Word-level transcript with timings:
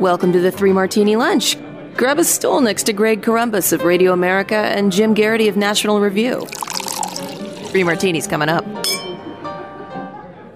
Welcome 0.00 0.32
to 0.32 0.40
the 0.40 0.50
Three 0.50 0.72
Martini 0.72 1.14
Lunch. 1.14 1.56
Grab 1.96 2.18
a 2.18 2.24
stool 2.24 2.60
next 2.60 2.82
to 2.84 2.92
Greg 2.92 3.22
Corombos 3.22 3.72
of 3.72 3.84
Radio 3.84 4.12
America 4.12 4.56
and 4.56 4.90
Jim 4.90 5.14
Geraghty 5.14 5.46
of 5.46 5.56
National 5.56 6.00
Review. 6.00 6.44
Three 7.68 7.84
Martinis 7.84 8.26
coming 8.26 8.48
up. 8.48 8.64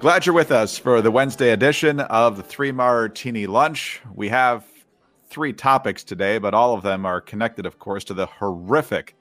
Glad 0.01 0.27
you're 0.27 0.35
with 0.35 0.51
us 0.51 0.77
for 0.77 1.01
the 1.01 1.12
Wednesday 1.12 1.51
edition 1.51 2.01
of 2.01 2.37
the 2.37 2.43
Three 2.43 2.72
Martini 2.72 3.47
Lunch. 3.47 4.01
We 4.13 4.29
have 4.29 4.65
three 5.29 5.53
topics 5.53 6.03
today, 6.03 6.39
but 6.39 6.53
all 6.53 6.75
of 6.75 6.83
them 6.83 7.07
are 7.07 7.21
connected, 7.21 7.65
of 7.65 7.79
course, 7.79 8.03
to 8.05 8.15
the 8.15 8.27
horrific, 8.27 9.17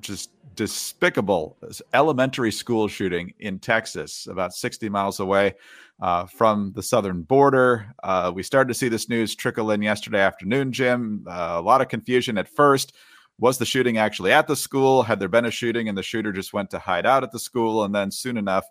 just 0.00 0.30
despicable 0.54 1.56
elementary 1.94 2.52
school 2.52 2.88
shooting 2.88 3.32
in 3.38 3.58
Texas, 3.58 4.26
about 4.26 4.52
60 4.54 4.88
miles 4.88 5.20
away 5.20 5.54
uh, 6.00 6.26
from 6.26 6.72
the 6.74 6.82
southern 6.82 7.22
border. 7.22 7.92
Uh, 8.02 8.32
we 8.34 8.42
started 8.42 8.68
to 8.68 8.74
see 8.74 8.88
this 8.88 9.08
news 9.08 9.34
trickle 9.34 9.70
in 9.70 9.82
yesterday 9.82 10.20
afternoon, 10.20 10.72
Jim. 10.72 11.24
Uh, 11.28 11.56
a 11.56 11.62
lot 11.62 11.80
of 11.80 11.88
confusion 11.88 12.38
at 12.38 12.48
first. 12.48 12.94
Was 13.38 13.58
the 13.58 13.64
shooting 13.64 13.98
actually 13.98 14.32
at 14.32 14.46
the 14.46 14.56
school? 14.56 15.02
Had 15.02 15.18
there 15.18 15.28
been 15.28 15.46
a 15.46 15.50
shooting 15.50 15.88
and 15.88 15.96
the 15.96 16.02
shooter 16.02 16.32
just 16.32 16.52
went 16.52 16.70
to 16.70 16.78
hide 16.78 17.06
out 17.06 17.24
at 17.24 17.32
the 17.32 17.38
school? 17.38 17.84
And 17.84 17.94
then 17.94 18.10
soon 18.10 18.36
enough, 18.36 18.64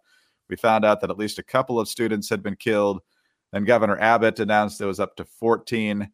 we 0.49 0.55
found 0.55 0.85
out 0.85 1.01
that 1.01 1.09
at 1.09 1.17
least 1.17 1.39
a 1.39 1.43
couple 1.43 1.79
of 1.79 1.89
students 1.89 2.29
had 2.29 2.43
been 2.43 2.55
killed. 2.55 3.01
Then 3.51 3.65
Governor 3.65 3.99
Abbott 3.99 4.39
announced 4.39 4.79
it 4.79 4.85
was 4.85 4.99
up 4.99 5.15
to 5.17 5.25
14. 5.25 6.09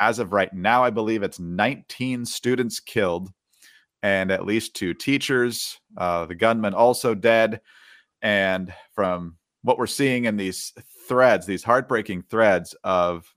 As 0.00 0.18
of 0.18 0.32
right 0.32 0.52
now, 0.52 0.82
I 0.82 0.90
believe 0.90 1.22
it's 1.22 1.38
19 1.38 2.24
students 2.24 2.80
killed 2.80 3.30
and 4.02 4.30
at 4.30 4.46
least 4.46 4.74
two 4.74 4.94
teachers. 4.94 5.78
Uh, 5.96 6.26
the 6.26 6.34
gunman 6.34 6.74
also 6.74 7.14
dead. 7.14 7.60
And 8.20 8.72
from 8.94 9.36
what 9.62 9.78
we're 9.78 9.86
seeing 9.86 10.24
in 10.24 10.36
these 10.36 10.72
threads, 11.08 11.46
these 11.46 11.64
heartbreaking 11.64 12.22
threads 12.22 12.74
of 12.84 13.32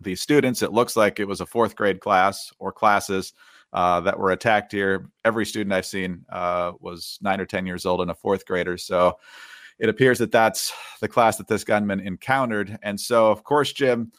these 0.00 0.20
students, 0.20 0.62
it 0.62 0.72
looks 0.72 0.96
like 0.96 1.20
it 1.20 1.28
was 1.28 1.40
a 1.40 1.46
fourth 1.46 1.76
grade 1.76 2.00
class 2.00 2.52
or 2.58 2.72
classes 2.72 3.32
uh, 3.72 4.00
that 4.00 4.18
were 4.18 4.32
attacked 4.32 4.72
here. 4.72 5.10
Every 5.24 5.46
student 5.46 5.72
I've 5.72 5.86
seen 5.86 6.24
uh, 6.30 6.72
was 6.80 7.18
nine 7.20 7.40
or 7.40 7.46
10 7.46 7.66
years 7.66 7.86
old 7.86 8.00
and 8.00 8.10
a 8.10 8.14
fourth 8.14 8.46
grader. 8.46 8.76
So 8.76 9.18
it 9.78 9.88
appears 9.88 10.18
that 10.18 10.32
that's 10.32 10.72
the 11.00 11.08
class 11.08 11.36
that 11.36 11.48
this 11.48 11.64
gunman 11.64 12.00
encountered. 12.00 12.78
And 12.82 12.98
so, 12.98 13.30
of 13.30 13.44
course, 13.44 13.72
Jim, 13.72 14.12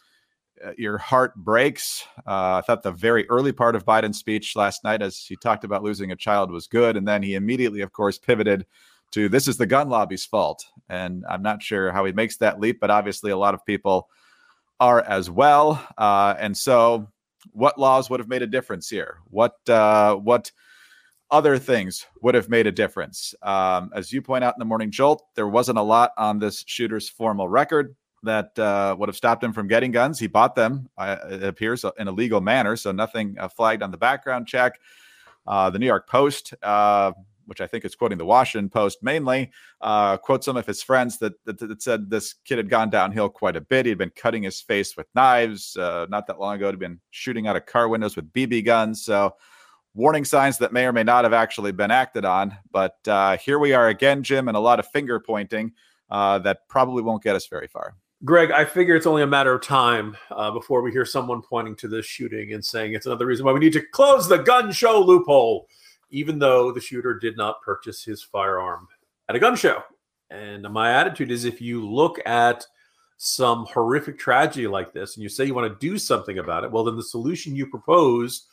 your 0.77 0.97
heart 0.97 1.36
breaks. 1.36 2.03
Uh, 2.19 2.55
I 2.58 2.61
thought 2.66 2.83
the 2.83 2.91
very 2.91 3.27
early 3.30 3.52
part 3.52 3.75
of 3.75 3.86
Biden's 3.86 4.17
speech 4.17 4.55
last 4.55 4.83
night, 4.83 5.02
as 5.02 5.17
he 5.17 5.36
talked 5.36 5.63
about 5.63 5.83
losing 5.83 6.11
a 6.11 6.16
child, 6.16 6.52
was 6.52 6.67
good. 6.67 6.97
And 6.97 7.08
then 7.08 7.23
he 7.23 7.36
immediately, 7.36 7.81
of 7.81 7.91
course, 7.94 8.17
pivoted 8.17 8.66
to 9.11 9.30
this 9.30 9.47
is 9.47 9.58
the 9.58 9.66
gun 9.66 9.89
lobby's 9.89 10.25
fault. 10.25 10.66
And 10.89 11.23
I'm 11.30 11.41
not 11.41 11.63
sure 11.63 11.91
how 11.91 12.05
he 12.05 12.11
makes 12.11 12.38
that 12.38 12.59
leap, 12.59 12.80
but 12.80 12.91
obviously 12.91 13.31
a 13.31 13.38
lot 13.38 13.53
of 13.53 13.66
people 13.66 14.09
are 14.80 15.02
as 15.02 15.30
well. 15.30 15.85
Uh, 15.97 16.35
and 16.38 16.55
so, 16.55 17.08
what 17.53 17.80
laws 17.80 18.09
would 18.09 18.19
have 18.19 18.30
made 18.30 18.41
a 18.41 18.47
difference 18.47 18.89
here? 18.89 19.19
What 19.30 19.55
uh, 19.69 20.16
what 20.16 20.52
other 21.30 21.58
things 21.58 22.05
would 22.22 22.35
have 22.35 22.50
made 22.50 22.67
a 22.67 22.72
difference? 22.72 23.33
Um, 23.41 23.91
as 23.94 24.11
you 24.11 24.22
point 24.22 24.44
out 24.44 24.55
in 24.55 24.59
the 24.59 24.66
morning 24.66 24.91
jolt, 24.91 25.23
there 25.35 25.47
wasn't 25.47 25.78
a 25.78 25.83
lot 25.83 26.11
on 26.17 26.39
this 26.39 26.63
shooter's 26.67 27.09
formal 27.09 27.47
record 27.47 27.95
that 28.23 28.58
uh, 28.58 28.96
would 28.98 29.10
have 29.10 29.16
stopped 29.16 29.44
him 29.44 29.54
from 29.54 29.68
getting 29.68 29.92
guns. 29.92 30.20
He 30.20 30.28
bought 30.28 30.56
them, 30.56 30.90
uh, 30.98 31.18
it 31.30 31.44
appears, 31.44 31.86
in 31.98 32.08
a 32.08 32.12
legal 32.12 32.42
manner, 32.42 32.76
so 32.76 32.92
nothing 32.92 33.36
uh, 33.40 33.48
flagged 33.48 33.84
on 33.84 33.92
the 33.92 33.98
background 33.98 34.48
check. 34.48 34.80
Uh, 35.46 35.70
the 35.70 35.80
New 35.80 35.86
York 35.86 36.09
Post 36.09 36.54
uh, 36.62 37.14
which 37.48 37.62
I 37.62 37.68
think 37.68 37.86
is 37.86 37.96
quoting 37.96 38.18
the 38.18 38.26
Washington 38.26 38.70
Post 38.70 39.02
mainly, 39.02 39.52
uh, 39.82 40.18
quotes 40.18 40.46
some 40.46 40.58
of 40.58 40.66
his 40.66 40.84
friends 40.84 41.18
that, 41.20 41.34
that, 41.46 41.58
that, 41.59 41.82
said 41.82 42.09
this 42.09 42.36
kid 42.46 42.58
had 42.58 42.70
gone 42.70 42.90
downhill 42.90 43.30
quite 43.30 43.56
a 43.56 43.62
bit. 43.62 43.86
He'd 43.86 43.98
been 43.98 44.12
cutting 44.12 44.44
his 44.44 44.62
face 44.62 44.96
with 44.96 45.08
knives. 45.16 45.76
Uh, 45.76 46.06
not 46.09 46.28
that 46.28 46.40
long 46.40 46.58
ago, 46.58 46.70
he'd 46.70 46.80
been 46.80 47.00
shooting 47.12 47.48
out 47.48 47.56
of 47.56 47.66
car 47.66 47.88
windows 47.88 48.16
with 48.16 48.31
BB 48.34 48.66
guns. 48.66 49.04
So, 49.04 49.36
warning 49.94 50.26
signs 50.26 50.59
that 50.59 50.74
may 50.74 50.86
or 50.86 50.94
may 50.94 51.03
not 51.03 51.24
have 51.24 51.34
actually 51.34 51.72
been 51.72 51.90
acted 51.90 52.25
on. 52.25 52.56
But 52.72 52.97
uh, 53.08 53.38
here 53.38 53.58
we 53.58 53.74
are 53.74 53.88
again, 53.88 54.22
Jim, 54.22 54.47
and 54.47 54.58
a 54.58 54.59
lot 54.59 54.80
of 54.80 54.88
finger 54.91 55.20
pointing 55.20 55.72
uh, 56.12 56.40
that 56.40 56.68
probably 56.68 57.02
won't 57.02 57.24
get 57.24 57.36
us 57.36 57.47
very 57.47 57.68
far. 57.68 57.96
Greg, 58.25 58.50
I 58.50 58.66
figure 58.66 58.95
it's 58.95 59.05
only 59.05 59.22
a 59.22 59.28
matter 59.28 59.53
of 59.53 59.61
time 59.61 60.17
uh, 60.31 60.50
before 60.50 60.81
we 60.81 60.91
hear 60.91 61.05
someone 61.05 61.41
pointing 61.41 61.75
to 61.78 61.88
this 61.88 62.05
shooting 62.05 62.53
and 62.53 62.66
saying 62.66 62.94
it's 62.94 63.05
another 63.05 63.28
reason 63.28 63.45
why 63.45 63.51
we 63.51 63.59
need 63.59 63.73
to 63.73 63.85
close 63.91 64.28
the 64.28 64.38
gun 64.38 64.72
show 64.72 65.00
loophole 65.00 65.67
even 66.09 66.39
though 66.39 66.72
the 66.72 66.81
shooter 66.81 67.13
did 67.13 67.38
not 67.38 67.61
purchase 67.61 68.03
his 68.03 68.23
firearm 68.23 68.88
at 69.29 69.35
a 69.35 69.39
gun 69.39 69.55
show. 69.55 69.83
And 70.29 70.63
my 70.63 70.94
attitude 70.94 71.31
is 71.31 71.45
if 71.45 71.61
you 71.61 71.85
look 71.85 72.19
at 72.25 72.66
some 73.17 73.66
horrific 73.66 74.17
tragedy 74.17 74.67
like 74.67 74.94
this 74.94 75.16
and 75.16 75.23
you 75.23 75.29
say 75.29 75.45
you 75.45 75.53
want 75.53 75.72
to 75.72 75.88
do 75.88 75.97
something 75.97 76.39
about 76.39 76.63
it, 76.63 76.72
well, 76.72 76.84
then 76.84 76.95
the 76.95 77.03
solution 77.03 77.55
you 77.55 77.67
propose 77.67 78.47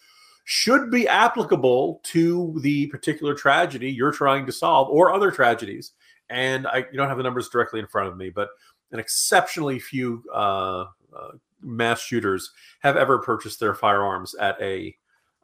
should 0.45 0.91
be 0.91 1.09
applicable 1.09 2.01
to 2.05 2.59
the 2.61 2.87
particular 2.89 3.35
tragedy 3.35 3.91
you're 3.91 4.13
trying 4.13 4.45
to 4.45 4.53
solve 4.53 4.89
or 4.89 5.13
other 5.13 5.31
tragedies. 5.31 5.93
And 6.31 6.67
I 6.67 6.79
you 6.79 6.97
don't 6.97 7.09
have 7.09 7.17
the 7.17 7.23
numbers 7.23 7.49
directly 7.49 7.81
in 7.81 7.87
front 7.87 8.09
of 8.09 8.17
me, 8.17 8.31
but 8.31 8.49
an 8.93 8.99
exceptionally 8.99 9.79
few 9.79 10.23
uh, 10.33 10.87
uh, 11.17 11.33
mass 11.61 12.01
shooters 12.01 12.51
have 12.81 12.97
ever 12.97 13.19
purchased 13.19 13.61
their 13.61 13.75
firearms 13.75 14.35
at 14.37 14.61
a 14.61 14.95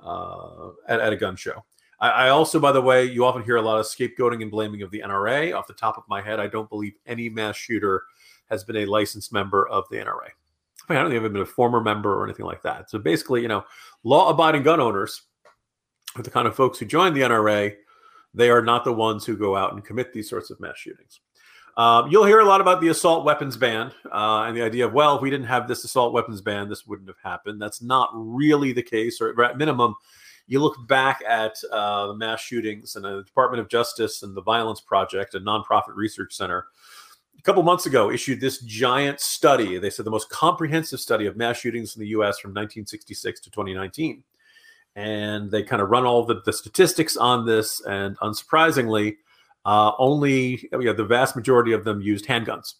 uh, 0.03 0.69
at, 0.89 1.01
at 1.01 1.13
a 1.13 1.17
gun 1.17 1.37
show. 1.37 1.65
I, 2.01 2.09
I, 2.09 2.29
also, 2.31 2.59
by 2.59 2.73
the 2.73 2.81
way, 2.81 3.05
you 3.05 3.25
often 3.25 3.43
hear 3.43 3.57
a 3.57 3.63
lot 3.63 3.79
of 3.79 3.87
scapegoating 3.87 4.41
and 4.43 4.51
blaming 4.51 4.83
of 4.83 4.91
the 4.91 5.01
NRA. 5.01 5.55
Off 5.55 5.67
the 5.67 5.75
top 5.75 5.99
of 5.99 6.05
my 6.09 6.23
head, 6.23 6.41
I 6.41 6.47
don't 6.47 6.71
believe 6.71 6.95
any 7.07 7.29
mass 7.29 7.57
shooter 7.57 8.05
has 8.49 8.65
been 8.65 8.77
a 8.77 8.87
licensed 8.87 9.33
member 9.33 9.69
of 9.69 9.85
the 9.91 9.97
NRA. 9.97 10.31
I, 10.89 10.95
don't 10.95 11.11
think 11.11 11.23
I've 11.23 11.33
been 11.33 11.43
a 11.43 11.47
former 11.47 11.81
member 11.81 12.19
or 12.19 12.25
anything 12.25 12.47
like 12.47 12.63
that. 12.63 12.91
So 12.91 12.99
basically, 12.99 13.43
you 13.43 13.49
know, 13.49 13.65
law-abiding 14.03 14.63
gun 14.63 14.81
owners 14.81 15.23
are 16.17 16.23
the 16.23 16.31
kind 16.31 16.49
of 16.49 16.57
folks 16.57 16.79
who 16.79 16.87
join 16.87 17.15
the 17.15 17.21
NRA. 17.21 17.75
They 18.35 18.51
are 18.51 18.63
not 18.63 18.85
the 18.85 18.93
ones 18.93 19.25
who 19.25 19.37
go 19.37 19.57
out 19.57 19.73
and 19.73 19.85
commit 19.85 20.13
these 20.13 20.29
sorts 20.29 20.51
of 20.51 20.61
mass 20.61 20.79
shootings. 20.79 21.21
Um, 21.77 22.11
you'll 22.11 22.25
hear 22.25 22.41
a 22.41 22.45
lot 22.45 22.61
about 22.61 22.81
the 22.81 22.89
assault 22.89 23.25
weapons 23.25 23.57
ban 23.57 23.93
uh, 24.13 24.45
and 24.47 24.57
the 24.57 24.63
idea 24.63 24.87
of, 24.87 24.93
well, 24.93 25.17
if 25.17 25.23
we 25.23 25.31
didn't 25.31 25.47
have 25.47 25.69
this 25.69 25.85
assault 25.85 26.13
weapons 26.13 26.41
ban, 26.41 26.69
this 26.69 26.87
wouldn't 26.87 27.09
have 27.09 27.19
happened. 27.23 27.61
That's 27.61 27.81
not 27.81 28.11
really 28.13 28.73
the 28.73 28.83
case, 28.83 29.21
or 29.21 29.41
at 29.43 29.57
minimum, 29.57 29.95
you 30.47 30.61
look 30.61 30.89
back 30.89 31.23
at 31.27 31.57
uh, 31.73 32.09
the 32.09 32.15
mass 32.15 32.41
shootings 32.41 32.97
and 32.97 33.05
the 33.05 33.23
Department 33.23 33.61
of 33.61 33.69
Justice 33.69 34.23
and 34.23 34.37
the 34.37 34.43
Violence 34.43 34.81
Project, 34.81 35.35
a 35.35 35.41
nonprofit 35.41 35.95
research 35.95 36.35
center, 36.35 36.67
a 37.39 37.43
couple 37.43 37.63
months 37.63 37.87
ago 37.87 38.11
issued 38.11 38.41
this 38.41 38.59
giant 38.59 39.21
study. 39.21 39.79
They 39.79 39.91
said 39.91 40.05
the 40.05 40.11
most 40.11 40.29
comprehensive 40.29 41.01
study 41.01 41.27
of 41.27 41.37
mass 41.37 41.59
shootings 41.59 41.97
in 41.97 42.01
the 42.01 42.09
U.S. 42.09 42.39
from 42.39 42.51
1966 42.51 43.41
to 43.41 43.51
2019, 43.51 44.23
and 44.97 45.51
they 45.51 45.63
kind 45.63 45.81
of 45.81 45.91
run 45.91 46.05
all 46.05 46.25
the, 46.25 46.43
the 46.45 46.53
statistics 46.53 47.17
on 47.17 47.47
this. 47.47 47.81
And 47.87 48.19
unsurprisingly, 48.19 49.17
uh, 49.65 49.93
only 49.99 50.69
the 50.73 51.07
vast 51.09 51.37
majority 51.37 51.73
of 51.73 51.85
them 51.85 52.01
used 52.01 52.27
handguns. 52.27 52.75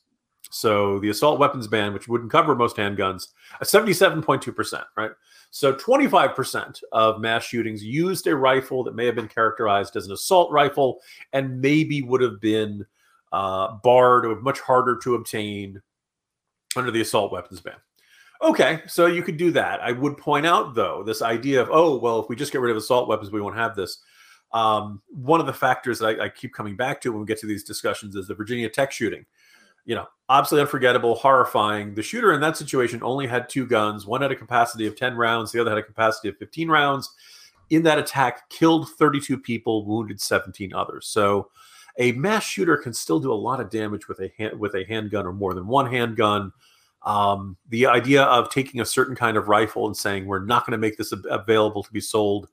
So 0.51 0.99
the 0.99 1.11
assault 1.11 1.39
weapons 1.39 1.69
ban, 1.69 1.93
which 1.93 2.09
wouldn't 2.09 2.33
cover 2.33 2.57
most 2.57 2.77
handguns, 2.77 3.29
77.2%, 3.63 4.85
right? 4.97 5.13
So 5.53 5.73
25% 5.73 6.83
of 6.93 7.21
mass 7.21 7.45
shootings 7.45 7.85
used 7.85 8.27
a 8.27 8.37
rifle 8.37 8.85
that 8.85 8.95
may 8.95 9.07
have 9.07 9.15
been 9.15 9.29
characterized 9.29 9.97
as 9.97 10.07
an 10.07 10.13
assault 10.13 10.51
rifle 10.53 11.01
and 11.33 11.61
maybe 11.61 12.03
would 12.03 12.21
have 12.21 12.41
been 12.41 12.85
uh, 13.33 13.77
barred 13.83 14.27
or 14.27 14.41
much 14.41 14.61
harder 14.61 14.97
to 15.03 15.15
obtain 15.15 15.81
under 16.77 16.91
the 16.91 17.01
assault 17.01 17.33
weapons 17.33 17.61
ban. 17.61 17.75
Okay, 18.43 18.83
so 18.87 19.07
you 19.07 19.23
could 19.23 19.37
do 19.37 19.51
that. 19.53 19.81
I 19.81 19.93
would 19.93 20.17
point 20.17 20.47
out, 20.47 20.75
though, 20.75 21.03
this 21.03 21.21
idea 21.21 21.61
of, 21.61 21.69
oh, 21.71 21.99
well, 21.99 22.21
if 22.21 22.29
we 22.29 22.37
just 22.37 22.53
get 22.53 22.61
rid 22.63 22.71
of 22.71 22.77
assault 22.77 23.09
weapons, 23.09 23.31
we 23.31 23.41
won't 23.41 23.57
have 23.57 23.77
this. 23.77 23.99
Um, 24.53 25.03
one 25.09 25.41
of 25.41 25.47
the 25.47 25.53
factors 25.53 25.99
that 25.99 26.21
I, 26.21 26.25
I 26.25 26.29
keep 26.29 26.55
coming 26.55 26.75
back 26.75 27.01
to 27.03 27.11
when 27.11 27.21
we 27.21 27.27
get 27.27 27.39
to 27.41 27.47
these 27.47 27.65
discussions 27.65 28.17
is 28.17 28.27
the 28.27 28.35
Virginia 28.35 28.69
Tech 28.69 28.93
shooting 28.93 29.27
you 29.85 29.95
know, 29.95 30.07
absolutely 30.29 30.63
unforgettable, 30.63 31.15
horrifying. 31.15 31.95
The 31.95 32.03
shooter 32.03 32.33
in 32.33 32.41
that 32.43 32.57
situation 32.57 33.03
only 33.03 33.27
had 33.27 33.49
two 33.49 33.67
guns. 33.67 34.07
One 34.07 34.23
had 34.23 34.33
a 34.33 34.37
capacity 34.37 34.87
of 34.87 34.97
10 34.97 35.17
rounds, 35.17 35.53
the 35.53 35.61
other 35.61 35.71
had 35.71 35.79
a 35.79 35.83
capacity 35.83 36.29
of 36.29 36.37
15 36.37 36.69
rounds. 36.69 37.13
In 37.71 37.83
that 37.85 37.99
attack, 37.99 38.49
killed 38.51 38.89
32 38.91 39.39
people, 39.39 39.85
wounded 39.85 40.21
17 40.21 40.75
others. 40.75 41.07
So 41.07 41.51
a 41.99 42.13
mass 42.13 42.45
shooter 42.45 42.77
can 42.77 42.93
still 42.93 43.21
do 43.21 43.33
a 43.33 43.35
lot 43.35 43.61
of 43.61 43.71
damage 43.71 44.09
with 44.09 44.21
a 44.21 44.31
hand, 44.39 44.59
with 44.59 44.75
a 44.75 44.85
handgun 44.85 45.27
or 45.27 45.33
more 45.33 45.55
than 45.55 45.67
one 45.67 45.91
handgun. 45.91 46.53
Um, 47.03 47.57
the 47.69 47.87
idea 47.87 48.25
of 48.25 48.51
taking 48.51 48.81
a 48.81 48.85
certain 48.85 49.17
kind 49.17 49.37
of 49.37 49.49
rifle 49.49 49.87
and 49.87 49.97
saying 49.97 50.27
we're 50.27 50.45
not 50.45 50.67
going 50.67 50.73
to 50.73 50.79
make 50.79 50.99
this 50.99 51.13
available 51.31 51.83
to 51.83 51.93
be 51.93 52.01
sold 52.01 52.49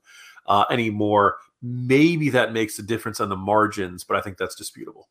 uh, 0.46 0.64
anymore, 0.70 1.36
maybe 1.62 2.30
that 2.30 2.52
makes 2.52 2.78
a 2.78 2.82
difference 2.82 3.20
on 3.20 3.28
the 3.28 3.36
margins, 3.36 4.04
but 4.04 4.16
I 4.16 4.20
think 4.20 4.38
that's 4.38 4.54
disputable. 4.54 5.08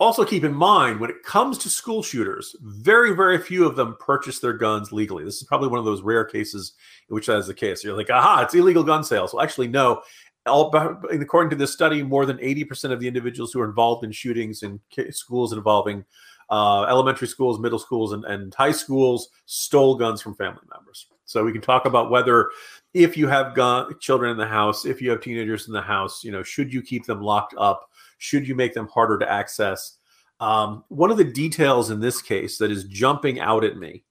Also, 0.00 0.24
keep 0.24 0.44
in 0.44 0.54
mind 0.54 0.98
when 0.98 1.10
it 1.10 1.22
comes 1.22 1.58
to 1.58 1.68
school 1.68 2.02
shooters, 2.02 2.56
very, 2.62 3.14
very 3.14 3.38
few 3.38 3.66
of 3.66 3.76
them 3.76 3.96
purchase 4.00 4.38
their 4.38 4.54
guns 4.54 4.92
legally. 4.92 5.24
This 5.24 5.36
is 5.36 5.44
probably 5.44 5.68
one 5.68 5.78
of 5.78 5.84
those 5.84 6.00
rare 6.00 6.24
cases 6.24 6.72
in 7.08 7.14
which 7.14 7.26
that 7.26 7.36
is 7.36 7.46
the 7.46 7.54
case. 7.54 7.84
You're 7.84 7.96
like, 7.96 8.08
aha, 8.08 8.40
it's 8.42 8.54
illegal 8.54 8.82
gun 8.82 9.04
sales. 9.04 9.34
Well, 9.34 9.42
actually, 9.42 9.68
no. 9.68 10.02
All, 10.46 10.74
according 11.10 11.50
to 11.50 11.56
this 11.56 11.74
study, 11.74 12.02
more 12.02 12.24
than 12.24 12.38
80% 12.38 12.92
of 12.92 13.00
the 13.00 13.06
individuals 13.06 13.52
who 13.52 13.60
are 13.60 13.68
involved 13.68 14.02
in 14.02 14.10
shootings 14.10 14.62
in 14.62 14.80
schools 15.10 15.52
involving 15.52 16.06
uh, 16.50 16.82
elementary 16.84 17.28
schools, 17.28 17.58
middle 17.58 17.78
schools, 17.78 18.12
and, 18.12 18.24
and 18.24 18.52
high 18.54 18.72
schools 18.72 19.28
stole 19.46 19.94
guns 19.94 20.20
from 20.20 20.34
family 20.34 20.62
members. 20.74 21.06
So 21.24 21.44
we 21.44 21.52
can 21.52 21.60
talk 21.60 21.86
about 21.86 22.10
whether, 22.10 22.50
if 22.92 23.16
you 23.16 23.28
have 23.28 23.54
gun 23.54 23.94
children 24.00 24.32
in 24.32 24.36
the 24.36 24.46
house, 24.46 24.84
if 24.84 25.00
you 25.00 25.10
have 25.10 25.20
teenagers 25.20 25.68
in 25.68 25.72
the 25.72 25.80
house, 25.80 26.24
you 26.24 26.32
know, 26.32 26.42
should 26.42 26.72
you 26.72 26.82
keep 26.82 27.06
them 27.06 27.22
locked 27.22 27.54
up? 27.56 27.88
Should 28.18 28.48
you 28.48 28.56
make 28.56 28.74
them 28.74 28.88
harder 28.88 29.16
to 29.18 29.30
access? 29.30 29.98
Um, 30.40 30.84
one 30.88 31.10
of 31.10 31.18
the 31.18 31.24
details 31.24 31.90
in 31.90 32.00
this 32.00 32.20
case 32.20 32.58
that 32.58 32.70
is 32.70 32.84
jumping 32.84 33.38
out 33.38 33.62
at 33.62 33.76
me 33.76 34.02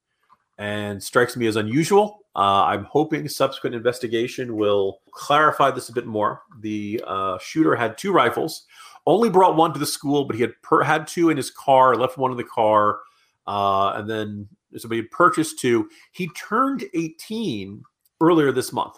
and 0.58 1.02
strikes 1.02 1.36
me 1.36 1.48
as 1.48 1.58
unusual. 1.58 2.20
Uh, 2.36 2.64
I'm 2.66 2.86
hoping 2.86 3.28
subsequent 3.28 3.76
investigation 3.76 4.56
will 4.56 5.00
clarify 5.12 5.72
this 5.72 5.90
a 5.90 5.94
bit 5.94 6.06
more. 6.06 6.44
The 6.62 7.04
uh, 7.06 7.38
shooter 7.40 7.76
had 7.76 7.98
two 7.98 8.14
rifles, 8.14 8.66
only 9.10 9.30
brought 9.30 9.56
one 9.56 9.74
to 9.74 9.80
the 9.80 9.86
school, 9.86 10.26
but 10.26 10.36
he 10.36 10.42
had 10.42 10.54
per- 10.62 10.84
had 10.84 11.08
two 11.08 11.30
in 11.30 11.38
his 11.38 11.52
car, 11.52 11.96
left 11.96 12.18
one 12.18 12.32
in 12.32 12.38
the 12.38 12.44
car, 12.44 13.00
uh, 13.48 13.94
and 13.96 14.10
then 14.10 14.48
somebody 14.78 15.02
purchased 15.04 15.60
two. 15.60 15.90
He 16.12 16.30
turned 16.30 16.84
18 16.94 17.84
earlier 18.22 18.52
this 18.52 18.72
month. 18.72 18.96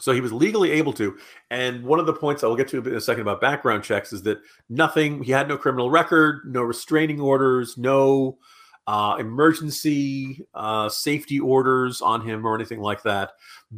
So 0.00 0.12
he 0.12 0.20
was 0.20 0.32
legally 0.32 0.70
able 0.72 0.92
to. 0.94 1.16
And 1.50 1.82
one 1.82 1.98
of 1.98 2.06
the 2.06 2.12
points 2.12 2.44
I'll 2.44 2.54
get 2.54 2.68
to 2.68 2.78
in 2.78 2.94
a 2.94 3.00
second 3.00 3.22
about 3.22 3.40
background 3.40 3.82
checks 3.82 4.12
is 4.12 4.22
that 4.22 4.38
nothing, 4.68 5.22
he 5.22 5.32
had 5.32 5.48
no 5.48 5.56
criminal 5.56 5.90
record, 5.90 6.42
no 6.46 6.62
restraining 6.62 7.20
orders, 7.20 7.76
no 7.76 8.38
uh, 8.86 9.16
emergency 9.18 10.46
uh, 10.54 10.88
safety 10.88 11.40
orders 11.40 12.00
on 12.00 12.20
him 12.20 12.46
or 12.46 12.54
anything 12.54 12.80
like 12.80 13.02
that. 13.02 13.32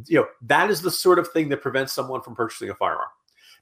You 0.05 0.19
know, 0.19 0.27
that 0.43 0.69
is 0.69 0.81
the 0.81 0.91
sort 0.91 1.17
of 1.17 1.27
thing 1.29 1.49
that 1.49 1.61
prevents 1.61 1.91
someone 1.91 2.21
from 2.21 2.35
purchasing 2.35 2.69
a 2.69 2.75
firearm. 2.75 3.09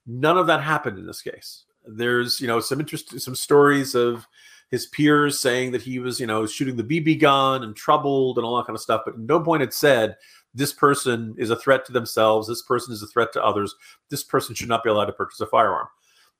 None 0.09 0.39
of 0.39 0.47
that 0.47 0.63
happened 0.63 0.97
in 0.97 1.05
this 1.05 1.21
case. 1.21 1.65
There's, 1.85 2.41
you 2.41 2.47
know, 2.47 2.59
some 2.59 2.79
interest, 2.79 3.19
some 3.21 3.35
stories 3.35 3.93
of 3.93 4.27
his 4.71 4.87
peers 4.87 5.39
saying 5.39 5.71
that 5.71 5.83
he 5.83 5.99
was, 5.99 6.19
you 6.19 6.25
know, 6.25 6.47
shooting 6.47 6.75
the 6.75 6.83
BB 6.83 7.19
gun 7.19 7.63
and 7.63 7.75
troubled 7.75 8.37
and 8.37 8.45
all 8.45 8.57
that 8.57 8.65
kind 8.65 8.75
of 8.75 8.81
stuff. 8.81 9.01
But 9.05 9.19
no 9.19 9.39
point 9.39 9.61
had 9.61 9.73
said 9.73 10.17
this 10.55 10.73
person 10.73 11.35
is 11.37 11.51
a 11.51 11.55
threat 11.55 11.85
to 11.85 11.91
themselves. 11.91 12.47
This 12.47 12.63
person 12.63 12.91
is 12.91 13.03
a 13.03 13.07
threat 13.07 13.31
to 13.33 13.43
others. 13.43 13.75
This 14.09 14.23
person 14.23 14.55
should 14.55 14.67
not 14.67 14.83
be 14.83 14.89
allowed 14.89 15.05
to 15.05 15.13
purchase 15.13 15.41
a 15.41 15.45
firearm. 15.45 15.87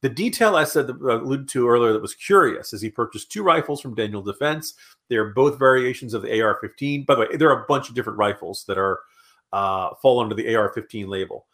The 0.02 0.10
detail 0.10 0.56
I 0.56 0.64
said 0.64 0.88
that 0.88 0.96
uh, 1.02 1.22
alluded 1.22 1.48
to 1.50 1.70
earlier 1.70 1.94
that 1.94 2.02
was 2.02 2.16
curious 2.16 2.74
is 2.74 2.82
he 2.82 2.90
purchased 2.90 3.32
two 3.32 3.44
rifles 3.44 3.82
from 3.82 3.94
Daniel 3.94 4.24
Defense. 4.24 4.74
They 5.10 5.18
are 5.18 5.30
both 5.30 5.60
variations 5.60 6.16
of 6.16 6.24
the 6.24 6.42
AR-15. 6.42 7.06
By 7.06 7.16
the 7.16 7.22
way, 7.22 7.38
there 7.38 7.52
are 7.52 7.64
a 7.64 7.68
bunch 7.68 7.90
of 7.90 7.96
different 7.96 8.18
rifles 8.18 8.64
that 8.68 8.80
are 8.80 9.02
uh, 9.54 9.90
fall 10.02 10.20
under 10.20 10.34
the 10.34 10.56
AR-15 10.56 11.08
label. 11.08 11.46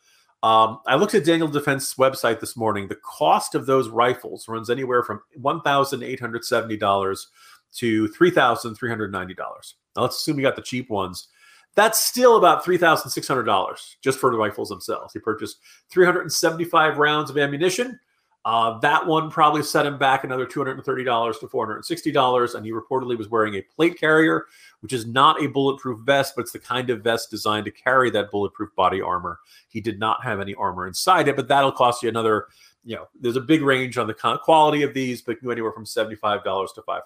Um, 0.44 0.80
I 0.86 0.96
looked 0.96 1.16
at 1.16 1.26
Daniel 1.26 1.48
Defense 1.48 1.96
website 1.96 2.40
this 2.40 2.56
morning. 2.56 2.88
The 2.88 2.96
cost 2.96 3.56
of 3.56 3.66
those 3.66 3.90
rifles 3.90 4.48
runs 4.48 4.70
anywhere 4.70 5.02
from 5.02 5.22
one 5.36 5.62
thousand 5.62 6.04
eight 6.04 6.20
hundred 6.20 6.46
seventy 6.46 6.78
dollars 6.78 7.30
to 7.76 8.08
three 8.10 8.30
thousand 8.30 8.76
three 8.76 8.90
hundred 8.90 9.12
ninety 9.12 9.34
dollars. 9.34 9.76
Now 9.96 10.04
let's 10.04 10.18
assume 10.18 10.38
you 10.38 10.44
got 10.44 10.56
the 10.56 10.62
cheap 10.62 10.90
ones. 10.90 11.28
That's 11.76 12.00
still 12.00 12.38
about 12.38 12.64
three 12.64 12.78
thousand 12.78 13.10
six 13.10 13.28
hundred 13.28 13.44
dollars 13.44 13.98
just 14.02 14.20
for 14.20 14.32
the 14.32 14.38
rifles 14.38 14.70
themselves. 14.70 15.14
He 15.14 15.20
purchased 15.20 15.58
three 15.90 16.06
hundred 16.06 16.22
and 16.22 16.34
seventy-five 16.34 16.98
rounds 16.98 17.30
of 17.30 17.38
ammunition 17.38 18.00
uh, 18.46 18.78
that 18.78 19.06
one 19.06 19.32
probably 19.32 19.64
set 19.64 19.88
him 19.88 19.98
back 19.98 20.24
another 20.24 20.46
$230 20.46 21.40
to 21.40 21.48
$460. 21.48 22.56
And 22.56 22.64
he 22.66 22.72
reportedly 22.72 23.18
was 23.18 23.28
wearing 23.28 23.56
a 23.56 23.62
plate 23.64 24.00
carrier, 24.00 24.46
which 24.82 24.94
is 24.94 25.08
not 25.08 25.44
a 25.44 25.48
bulletproof 25.48 26.00
vest, 26.02 26.34
but 26.36 26.44
it's 26.44 26.52
the 26.52 26.60
kind 26.60 26.92
of 26.92 27.02
vest 27.02 27.32
designed 27.32 27.66
to 27.66 27.72
carry 27.72 28.12
that 28.12 28.30
bulletproof 28.30 28.74
body 28.76 29.02
armor. 29.02 29.40
He 29.68 29.82
did 29.82 29.98
not 29.98 30.24
have 30.24 30.40
any 30.40 30.54
armor 30.54 30.88
inside 30.88 31.28
it, 31.28 31.36
but 31.36 31.48
that'll 31.48 31.72
cost 31.72 32.04
you 32.04 32.10
another, 32.10 32.46
you 32.84 32.96
know, 32.96 33.08
there's 33.20 33.36
a 33.36 33.42
big 33.42 33.64
range 33.64 33.98
on 33.98 34.06
the 34.06 34.14
quality 34.14 34.84
of 34.84 34.94
these, 34.94 35.24
but 35.24 35.38
anywhere 35.44 35.72
from 35.72 35.86
$75 35.86 36.44
to 36.76 36.82
$500. 36.84 37.02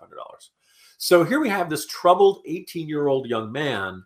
So 0.98 1.24
here 1.24 1.40
we 1.40 1.48
have 1.48 1.70
this 1.70 1.86
troubled 1.88 2.42
18 2.48 2.90
year 2.90 3.08
old 3.08 3.30
young 3.30 3.50
man 3.50 4.04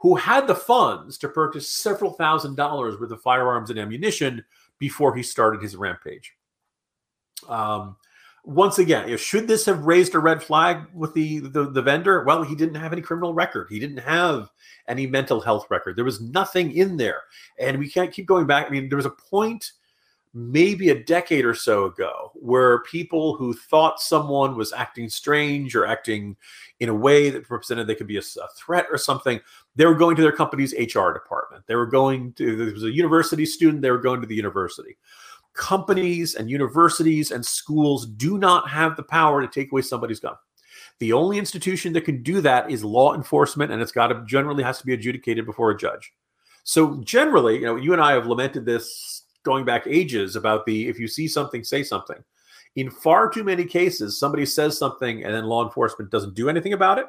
who 0.00 0.16
had 0.16 0.46
the 0.46 0.54
funds 0.54 1.16
to 1.16 1.30
purchase 1.30 1.70
several 1.70 2.12
thousand 2.12 2.56
dollars 2.56 3.00
worth 3.00 3.10
of 3.10 3.22
firearms 3.22 3.70
and 3.70 3.78
ammunition 3.78 4.44
before 4.78 5.16
he 5.16 5.22
started 5.22 5.62
his 5.62 5.76
rampage. 5.76 6.34
Um, 7.48 7.96
once 8.44 8.78
again, 8.78 9.06
you 9.06 9.12
know, 9.12 9.16
should 9.16 9.48
this 9.48 9.64
have 9.64 9.86
raised 9.86 10.14
a 10.14 10.18
red 10.18 10.42
flag 10.42 10.84
with 10.92 11.14
the, 11.14 11.40
the, 11.40 11.70
the 11.70 11.80
vendor? 11.80 12.24
Well, 12.24 12.42
he 12.42 12.54
didn't 12.54 12.74
have 12.74 12.92
any 12.92 13.00
criminal 13.00 13.32
record. 13.32 13.68
He 13.70 13.78
didn't 13.78 13.98
have 13.98 14.50
any 14.86 15.06
mental 15.06 15.40
health 15.40 15.66
record. 15.70 15.96
There 15.96 16.04
was 16.04 16.20
nothing 16.20 16.72
in 16.72 16.98
there, 16.98 17.22
and 17.58 17.78
we 17.78 17.88
can't 17.88 18.12
keep 18.12 18.26
going 18.26 18.46
back. 18.46 18.66
I 18.66 18.70
mean, 18.70 18.90
there 18.90 18.96
was 18.96 19.06
a 19.06 19.10
point 19.10 19.72
maybe 20.34 20.90
a 20.90 21.04
decade 21.04 21.44
or 21.44 21.54
so 21.54 21.84
ago 21.84 22.32
where 22.34 22.82
people 22.82 23.36
who 23.36 23.54
thought 23.54 24.00
someone 24.00 24.56
was 24.56 24.72
acting 24.72 25.08
strange 25.08 25.76
or 25.76 25.86
acting 25.86 26.36
in 26.80 26.88
a 26.88 26.94
way 26.94 27.30
that 27.30 27.48
represented 27.48 27.86
they 27.86 27.94
could 27.94 28.08
be 28.08 28.16
a, 28.16 28.20
a, 28.20 28.48
threat 28.56 28.86
or 28.90 28.98
something 28.98 29.40
they 29.76 29.86
were 29.86 29.94
going 29.94 30.16
to 30.16 30.22
their 30.22 30.32
company's 30.32 30.74
hr 30.74 31.12
department 31.12 31.62
they 31.68 31.76
were 31.76 31.86
going 31.86 32.32
to 32.32 32.56
there 32.56 32.72
was 32.72 32.82
a 32.82 32.92
university 32.92 33.46
student 33.46 33.80
they 33.80 33.92
were 33.92 33.98
going 33.98 34.20
to 34.20 34.26
the 34.26 34.34
university 34.34 34.96
companies 35.54 36.34
and 36.34 36.50
universities 36.50 37.30
and 37.30 37.44
schools 37.44 38.06
do 38.06 38.38
not 38.38 38.68
have 38.68 38.96
the 38.96 39.02
power 39.02 39.40
to 39.40 39.48
take 39.48 39.72
away 39.72 39.82
somebody's 39.82 40.20
gun. 40.20 40.34
The 40.98 41.12
only 41.12 41.38
institution 41.38 41.92
that 41.94 42.04
can 42.04 42.22
do 42.22 42.40
that 42.40 42.70
is 42.70 42.84
law 42.84 43.14
enforcement, 43.14 43.72
and 43.72 43.80
it's 43.80 43.92
got 43.92 44.08
to 44.08 44.22
generally 44.26 44.62
has 44.62 44.78
to 44.78 44.86
be 44.86 44.94
adjudicated 44.94 45.46
before 45.46 45.70
a 45.70 45.76
judge. 45.76 46.12
So 46.64 47.00
generally, 47.04 47.56
you 47.56 47.66
know, 47.66 47.76
you 47.76 47.92
and 47.92 48.02
I 48.02 48.12
have 48.12 48.26
lamented 48.26 48.64
this 48.64 49.24
going 49.42 49.64
back 49.64 49.86
ages 49.86 50.36
about 50.36 50.66
the 50.66 50.88
if 50.88 50.98
you 50.98 51.08
see 51.08 51.28
something, 51.28 51.62
say 51.62 51.82
something. 51.82 52.16
In 52.76 52.90
far 52.90 53.28
too 53.28 53.44
many 53.44 53.64
cases, 53.64 54.18
somebody 54.18 54.46
says 54.46 54.76
something 54.76 55.22
and 55.22 55.32
then 55.32 55.44
law 55.44 55.64
enforcement 55.64 56.10
doesn't 56.10 56.34
do 56.34 56.48
anything 56.48 56.72
about 56.72 56.98
it. 56.98 57.06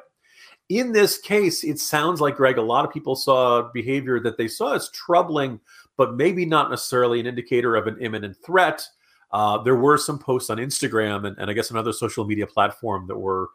In 0.68 0.92
this 0.92 1.18
case, 1.18 1.64
it 1.64 1.78
sounds 1.78 2.20
like 2.20 2.36
Greg, 2.36 2.58
a 2.58 2.62
lot 2.62 2.84
of 2.84 2.92
people 2.92 3.16
saw 3.16 3.70
behavior 3.72 4.20
that 4.20 4.36
they 4.36 4.48
saw 4.48 4.74
as 4.74 4.90
troubling 4.90 5.60
but 5.96 6.14
maybe 6.14 6.44
not 6.44 6.70
necessarily 6.70 7.20
an 7.20 7.26
indicator 7.26 7.76
of 7.76 7.86
an 7.86 7.96
imminent 8.00 8.36
threat. 8.44 8.86
Uh, 9.32 9.58
there 9.62 9.76
were 9.76 9.98
some 9.98 10.18
posts 10.18 10.50
on 10.50 10.58
Instagram 10.58 11.26
and, 11.26 11.36
and, 11.38 11.50
I 11.50 11.52
guess 11.52 11.70
another 11.70 11.92
social 11.92 12.24
media 12.24 12.46
platform 12.46 13.06
that 13.08 13.18
were 13.18 13.48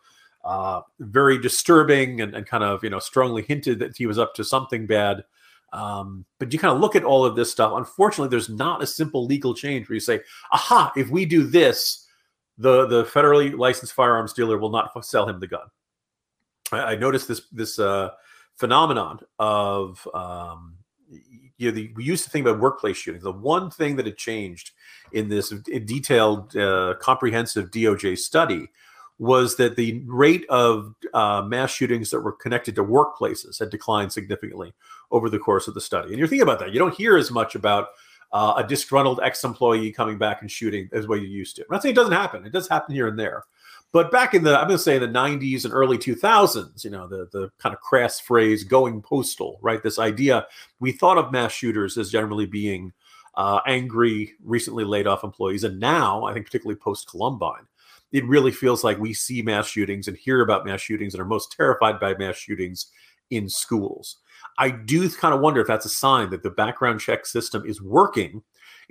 uh, 0.44 0.82
very 1.00 1.38
disturbing 1.40 2.22
and, 2.22 2.36
and, 2.36 2.46
kind 2.46 2.64
of 2.64 2.84
you 2.84 2.90
know 2.90 3.00
strongly 3.00 3.44
hinted 3.44 3.80
that 3.80 3.96
he 3.96 4.06
was 4.06 4.20
up 4.20 4.34
to 4.36 4.44
something 4.44 4.86
bad. 4.86 5.24
Um, 5.72 6.26
but 6.40 6.52
you 6.52 6.60
kind 6.60 6.74
of 6.74 6.82
look 6.82 6.96
at 6.96 7.06
all 7.06 7.24
of 7.24 7.36
this 7.36 7.52
stuff. 7.52 7.72
Unfortunately, 7.76 8.30
there's 8.30 8.50
not 8.50 8.84
a 8.84 8.88
simple 8.88 9.26
legal 9.26 9.54
change 9.54 9.88
where 9.88 9.94
you 9.94 10.02
say, 10.02 10.20
"Aha! 10.52 10.92
If 10.98 11.10
we 11.10 11.26
do 11.26 11.44
this, 11.44 12.08
the 12.58 12.86
the 12.88 13.06
federally 13.06 13.58
licensed 13.58 13.94
firearms 13.94 14.34
dealer 14.34 14.58
will 14.58 14.72
not 14.72 15.06
sell 15.06 15.30
him 15.30 15.40
the 15.40 15.48
gun." 15.48 15.68
I, 16.72 16.80
I 16.80 16.96
noticed 16.96 17.28
this 17.28 17.44
this 17.52 17.80
uh, 17.80 18.10
phenomenon 18.58 19.20
of 19.40 20.06
um, 20.14 20.76
you 21.62 21.70
know, 21.70 21.76
the, 21.76 21.92
we 21.96 22.04
used 22.04 22.24
to 22.24 22.30
think 22.30 22.46
about 22.46 22.60
workplace 22.60 22.98
shootings. 22.98 23.24
The 23.24 23.32
one 23.32 23.70
thing 23.70 23.96
that 23.98 24.06
had 24.08 24.18
changed 24.18 24.72
in 25.14 25.30
this 25.30 25.50
detailed, 25.86 26.56
uh, 26.58 26.96
comprehensive 27.00 27.70
DOJ 27.70 28.18
study 28.18 28.68
was 29.20 29.56
that 29.58 29.76
the 29.76 30.02
rate 30.08 30.46
of 30.50 30.96
uh, 31.14 31.44
mass 31.44 31.70
shootings 31.70 32.10
that 32.10 32.22
were 32.22 32.32
connected 32.32 32.74
to 32.76 32.84
workplaces 32.84 33.60
had 33.60 33.70
declined 33.70 34.12
significantly 34.12 34.74
over 35.12 35.30
the 35.30 35.38
course 35.38 35.68
of 35.68 35.76
the 35.76 35.82
study. 35.82 36.10
And 36.10 36.18
you're 36.18 36.28
thinking 36.28 36.42
about 36.42 36.58
that. 36.60 36.74
You 36.74 36.80
don't 36.80 36.96
hear 36.96 37.16
as 37.16 37.30
much 37.30 37.54
about 37.54 37.90
uh, 38.32 38.54
a 38.58 38.64
disgruntled 38.64 39.20
ex-employee 39.22 39.92
coming 39.92 40.18
back 40.18 40.42
and 40.42 40.50
shooting 40.50 40.90
as 40.94 41.08
what 41.08 41.22
you 41.22 41.28
used 41.28 41.56
to. 41.58 41.62
I'm 41.62 41.68
not 41.70 41.84
saying 41.84 41.94
it 41.94 41.98
doesn't 41.98 42.14
happen. 42.14 42.46
It 42.46 42.52
does 42.52 42.68
happen 42.68 42.96
here 42.96 43.08
and 43.08 43.20
there. 43.20 43.44
But 43.94 44.12
back 44.12 44.34
in 44.34 44.44
the, 44.44 44.58
I'm 44.58 44.68
going 44.68 44.78
to 44.78 44.84
say 44.84 44.98
the 44.98 45.08
90s 45.08 45.66
and 45.66 45.74
early 45.74 45.98
2000s, 45.98 46.84
you 46.84 46.90
know, 46.90 47.08
the, 47.08 47.28
the 47.32 47.50
kind 47.60 47.76
of 47.76 47.82
crass 47.82 48.20
phrase 48.20 48.64
going 48.64 49.02
postal, 49.02 49.60
right? 49.62 49.84
This 49.84 50.00
idea, 50.00 50.48
we 50.80 50.94
thought 50.94 51.18
of 51.18 51.32
mass 51.32 51.52
shooters 51.52 51.98
as 51.98 52.10
generally 52.10 52.46
being 52.46 52.94
uh, 53.36 53.60
angry, 53.68 54.34
recently 54.44 54.86
laid 54.86 55.08
off 55.08 55.24
employees. 55.24 55.66
And 55.66 55.80
now, 55.80 56.24
I 56.24 56.34
think, 56.34 56.46
particularly 56.46 56.80
post 56.80 57.10
Columbine, 57.10 57.68
it 58.14 58.26
really 58.26 58.52
feels 58.52 58.84
like 58.84 58.98
we 58.98 59.14
see 59.14 59.42
mass 59.42 59.68
shootings 59.68 60.08
and 60.08 60.16
hear 60.16 60.42
about 60.42 60.66
mass 60.66 60.82
shootings 60.82 61.14
and 61.14 61.22
are 61.22 61.26
most 61.26 61.52
terrified 61.52 62.00
by 62.00 62.16
mass 62.16 62.36
shootings 62.36 62.88
in 63.30 63.50
schools. 63.50 64.18
I 64.58 64.70
do 64.70 65.10
kind 65.10 65.34
of 65.34 65.42
wonder 65.42 65.62
if 65.62 65.68
that's 65.68 65.86
a 65.86 65.90
sign 65.90 66.30
that 66.30 66.44
the 66.44 66.50
background 66.50 67.00
check 67.00 67.26
system 67.26 67.66
is 67.66 67.82
working 67.82 68.42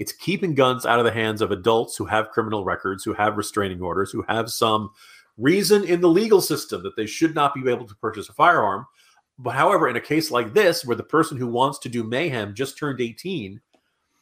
it's 0.00 0.12
keeping 0.12 0.54
guns 0.54 0.86
out 0.86 0.98
of 0.98 1.04
the 1.04 1.12
hands 1.12 1.42
of 1.42 1.52
adults 1.52 1.94
who 1.94 2.06
have 2.06 2.30
criminal 2.30 2.64
records, 2.64 3.04
who 3.04 3.12
have 3.12 3.36
restraining 3.36 3.82
orders, 3.82 4.10
who 4.10 4.24
have 4.28 4.50
some 4.50 4.90
reason 5.36 5.84
in 5.84 6.00
the 6.00 6.08
legal 6.08 6.40
system 6.40 6.82
that 6.82 6.96
they 6.96 7.04
should 7.04 7.34
not 7.34 7.54
be 7.54 7.70
able 7.70 7.86
to 7.86 7.94
purchase 7.96 8.30
a 8.30 8.32
firearm. 8.32 8.86
But 9.38 9.54
however, 9.54 9.88
in 9.88 9.96
a 9.96 10.00
case 10.00 10.30
like 10.30 10.54
this, 10.54 10.86
where 10.86 10.96
the 10.96 11.02
person 11.02 11.36
who 11.36 11.46
wants 11.46 11.78
to 11.80 11.90
do 11.90 12.02
mayhem 12.02 12.54
just 12.54 12.78
turned 12.78 12.98
18, 12.98 13.60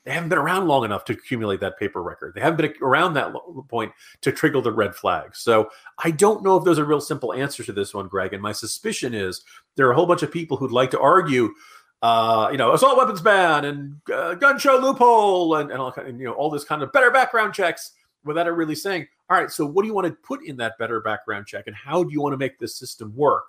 they 0.04 0.10
haven't 0.10 0.30
been 0.30 0.38
around 0.38 0.66
long 0.66 0.84
enough 0.84 1.04
to 1.04 1.12
accumulate 1.12 1.60
that 1.60 1.78
paper 1.78 2.02
record. 2.02 2.34
They 2.34 2.40
haven't 2.40 2.56
been 2.56 2.74
around 2.82 3.14
that 3.14 3.32
point 3.68 3.92
to 4.22 4.32
trigger 4.32 4.60
the 4.60 4.72
red 4.72 4.96
flag. 4.96 5.36
So 5.36 5.70
I 6.02 6.10
don't 6.10 6.42
know 6.42 6.56
if 6.56 6.64
there's 6.64 6.78
a 6.78 6.84
real 6.84 7.00
simple 7.00 7.32
answer 7.32 7.62
to 7.62 7.72
this 7.72 7.94
one, 7.94 8.08
Greg. 8.08 8.32
And 8.32 8.42
my 8.42 8.52
suspicion 8.52 9.14
is 9.14 9.44
there 9.76 9.86
are 9.86 9.92
a 9.92 9.94
whole 9.94 10.06
bunch 10.06 10.24
of 10.24 10.32
people 10.32 10.56
who'd 10.56 10.72
like 10.72 10.90
to 10.90 11.00
argue 11.00 11.54
uh, 12.02 12.48
you 12.50 12.58
know, 12.58 12.72
assault 12.74 12.96
weapons 12.96 13.20
ban 13.20 13.64
and 13.64 13.96
uh, 14.12 14.34
gun 14.34 14.58
show 14.58 14.76
loophole 14.76 15.56
and, 15.56 15.70
and, 15.70 15.80
all, 15.80 15.92
and, 15.96 16.18
you 16.20 16.26
know 16.26 16.32
all 16.32 16.50
this 16.50 16.64
kind 16.64 16.82
of 16.82 16.92
better 16.92 17.10
background 17.10 17.52
checks 17.52 17.92
without 18.24 18.46
it 18.46 18.50
really 18.50 18.74
saying, 18.74 19.06
all 19.30 19.38
right, 19.38 19.50
so 19.50 19.66
what 19.66 19.82
do 19.82 19.88
you 19.88 19.94
want 19.94 20.06
to 20.06 20.12
put 20.12 20.44
in 20.44 20.56
that 20.56 20.78
better 20.78 21.00
background 21.00 21.46
check 21.46 21.66
and 21.66 21.74
how 21.74 22.02
do 22.02 22.12
you 22.12 22.20
want 22.20 22.32
to 22.32 22.36
make 22.36 22.58
this 22.58 22.76
system 22.76 23.14
work? 23.16 23.44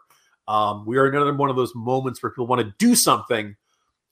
Um, 0.47 0.85
we 0.85 0.97
are 0.97 1.05
another 1.05 1.33
one 1.33 1.49
of 1.49 1.55
those 1.55 1.75
moments 1.75 2.23
where 2.23 2.31
people 2.31 2.47
want 2.47 2.61
to 2.61 2.73
do 2.79 2.95
something 2.95 3.55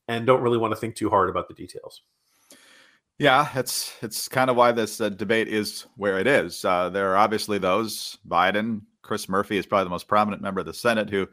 and 0.07 0.25
don't 0.25 0.41
really 0.41 0.57
want 0.57 0.71
to 0.71 0.79
think 0.79 0.95
too 0.95 1.09
hard 1.09 1.29
about 1.29 1.47
the 1.47 1.53
details. 1.53 2.03
Yeah, 3.17 3.49
it's 3.55 3.95
it's 4.03 4.27
kind 4.27 4.51
of 4.51 4.55
why 4.55 4.71
this 4.71 5.01
uh, 5.01 5.09
debate 5.09 5.47
is 5.47 5.87
where 5.95 6.19
it 6.19 6.27
is. 6.27 6.63
Uh, 6.63 6.89
there 6.89 7.11
are 7.11 7.17
obviously 7.17 7.57
those 7.57 8.19
Biden, 8.27 8.81
Chris 9.01 9.27
Murphy 9.27 9.57
is 9.57 9.65
probably 9.65 9.85
the 9.85 9.89
most 9.89 10.07
prominent 10.07 10.43
member 10.43 10.59
of 10.59 10.67
the 10.67 10.73
Senate 10.73 11.09
who 11.09 11.27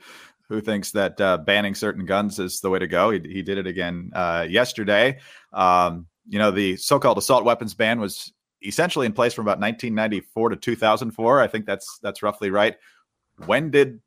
who 0.49 0.61
thinks 0.61 0.93
that 0.93 1.21
uh, 1.21 1.39
banning 1.39 1.75
certain 1.75 2.05
guns 2.05 2.39
is 2.39 2.61
the 2.61 2.71
way 2.71 2.79
to 2.79 2.87
go. 2.87 3.11
He, 3.11 3.21
he 3.21 3.43
did 3.43 3.59
it 3.59 3.67
again 3.67 4.11
uh, 4.15 4.47
yesterday. 4.49 5.19
Um, 5.53 6.07
you 6.29 6.39
know, 6.39 6.51
the 6.51 6.77
so-called 6.77 7.19
assault 7.19 7.45
weapons 7.45 7.75
ban 7.75 8.01
was 8.01 8.33
essentially 8.63 9.07
in 9.07 9.13
place 9.13 9.35
from 9.35 9.45
about 9.45 9.61
1994 9.61 10.51
to 10.51 10.57
2004. 10.57 11.41
I 11.41 11.47
think 11.47 11.67
that's 11.67 11.99
that's 12.03 12.23
roughly 12.23 12.51
right. 12.51 12.77
When 13.47 13.71
did 13.71 14.01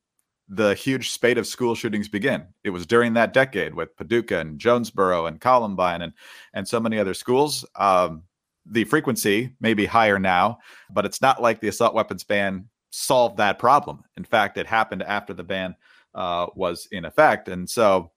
the 0.50 0.74
huge 0.76 1.12
spate 1.12 1.38
of 1.38 1.46
school 1.46 1.76
shootings 1.76 2.08
begin? 2.08 2.48
It 2.64 2.70
was 2.70 2.86
during 2.86 3.14
that 3.14 3.34
decade 3.34 3.76
with 3.76 3.96
Paducah 3.98 4.40
and 4.40 4.60
Jonesboro 4.60 5.26
and 5.26 5.42
Columbine 5.42 6.02
and 6.02 6.14
and 6.54 6.68
so 6.68 6.80
many 6.80 7.00
other 7.00 7.14
schools. 7.14 7.66
Um, 7.76 8.24
the 8.70 8.84
frequency 8.84 9.54
may 9.62 9.74
be 9.74 9.86
higher 9.86 10.20
now, 10.20 10.60
but 10.90 11.06
it's 11.06 11.22
not 11.22 11.42
like 11.42 11.62
the 11.62 11.70
assault 11.70 11.94
weapons 11.94 12.24
ban 12.24 12.68
solved 12.90 13.38
that 13.38 13.60
problem. 13.60 14.04
In 14.18 14.24
fact, 14.24 14.58
it 14.58 14.68
happened 14.68 15.04
after 15.04 15.34
the 15.34 15.44
ban 15.44 15.76
uh, 16.18 16.48
was 16.56 16.88
in 16.92 17.06
effect, 17.06 17.48
and 17.48 17.70
so 17.70 18.12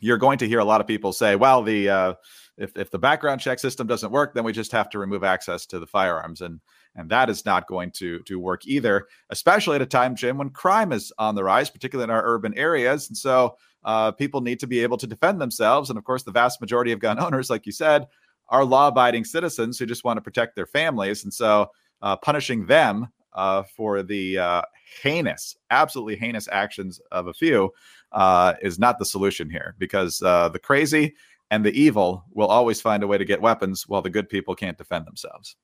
you're 0.00 0.18
going 0.18 0.38
to 0.38 0.48
hear 0.48 0.58
a 0.58 0.64
lot 0.64 0.80
of 0.80 0.86
people 0.86 1.12
say, 1.12 1.36
"Well, 1.36 1.62
the 1.62 1.88
uh, 1.88 2.14
if 2.56 2.76
if 2.76 2.90
the 2.90 2.98
background 2.98 3.40
check 3.40 3.58
system 3.58 3.86
doesn't 3.86 4.10
work, 4.10 4.34
then 4.34 4.44
we 4.44 4.52
just 4.52 4.72
have 4.72 4.90
to 4.90 4.98
remove 4.98 5.22
access 5.22 5.66
to 5.66 5.78
the 5.78 5.86
firearms." 5.86 6.40
And 6.40 6.60
and 6.96 7.10
that 7.10 7.30
is 7.30 7.44
not 7.44 7.68
going 7.68 7.92
to 7.92 8.20
to 8.20 8.40
work 8.40 8.66
either, 8.66 9.06
especially 9.30 9.76
at 9.76 9.82
a 9.82 9.86
time, 9.86 10.16
Jim, 10.16 10.38
when 10.38 10.50
crime 10.50 10.92
is 10.92 11.12
on 11.18 11.34
the 11.34 11.44
rise, 11.44 11.70
particularly 11.70 12.04
in 12.04 12.14
our 12.14 12.24
urban 12.24 12.56
areas. 12.56 13.08
And 13.08 13.16
so 13.16 13.56
uh, 13.84 14.12
people 14.12 14.40
need 14.40 14.60
to 14.60 14.66
be 14.66 14.80
able 14.80 14.96
to 14.96 15.06
defend 15.06 15.40
themselves. 15.40 15.90
And 15.90 15.98
of 15.98 16.04
course, 16.04 16.24
the 16.24 16.32
vast 16.32 16.60
majority 16.60 16.92
of 16.92 16.98
gun 16.98 17.18
owners, 17.22 17.50
like 17.50 17.66
you 17.66 17.72
said, 17.72 18.06
are 18.48 18.64
law-abiding 18.64 19.24
citizens 19.24 19.78
who 19.78 19.86
just 19.86 20.04
want 20.04 20.16
to 20.16 20.22
protect 20.22 20.56
their 20.56 20.66
families. 20.66 21.24
And 21.24 21.32
so 21.32 21.70
uh, 22.02 22.16
punishing 22.16 22.66
them 22.66 23.08
uh, 23.34 23.62
for 23.76 24.02
the 24.02 24.38
uh, 24.38 24.62
heinous, 25.02 25.56
absolutely 25.70 26.16
heinous 26.16 26.48
actions 26.50 27.00
of 27.10 27.26
a 27.26 27.34
few 27.34 27.72
uh, 28.12 28.54
is 28.62 28.78
not 28.78 28.98
the 28.98 29.04
solution 29.04 29.50
here 29.50 29.74
because 29.78 30.22
uh, 30.22 30.48
the 30.48 30.58
crazy 30.58 31.14
and 31.50 31.64
the 31.64 31.72
evil 31.72 32.24
will 32.32 32.48
always 32.48 32.80
find 32.80 33.02
a 33.02 33.06
way 33.06 33.18
to 33.18 33.24
get 33.24 33.40
weapons 33.40 33.86
while 33.88 34.02
the 34.02 34.10
good 34.10 34.28
people 34.28 34.54
can't 34.54 34.78
defend 34.78 35.06
themselves. 35.06 35.56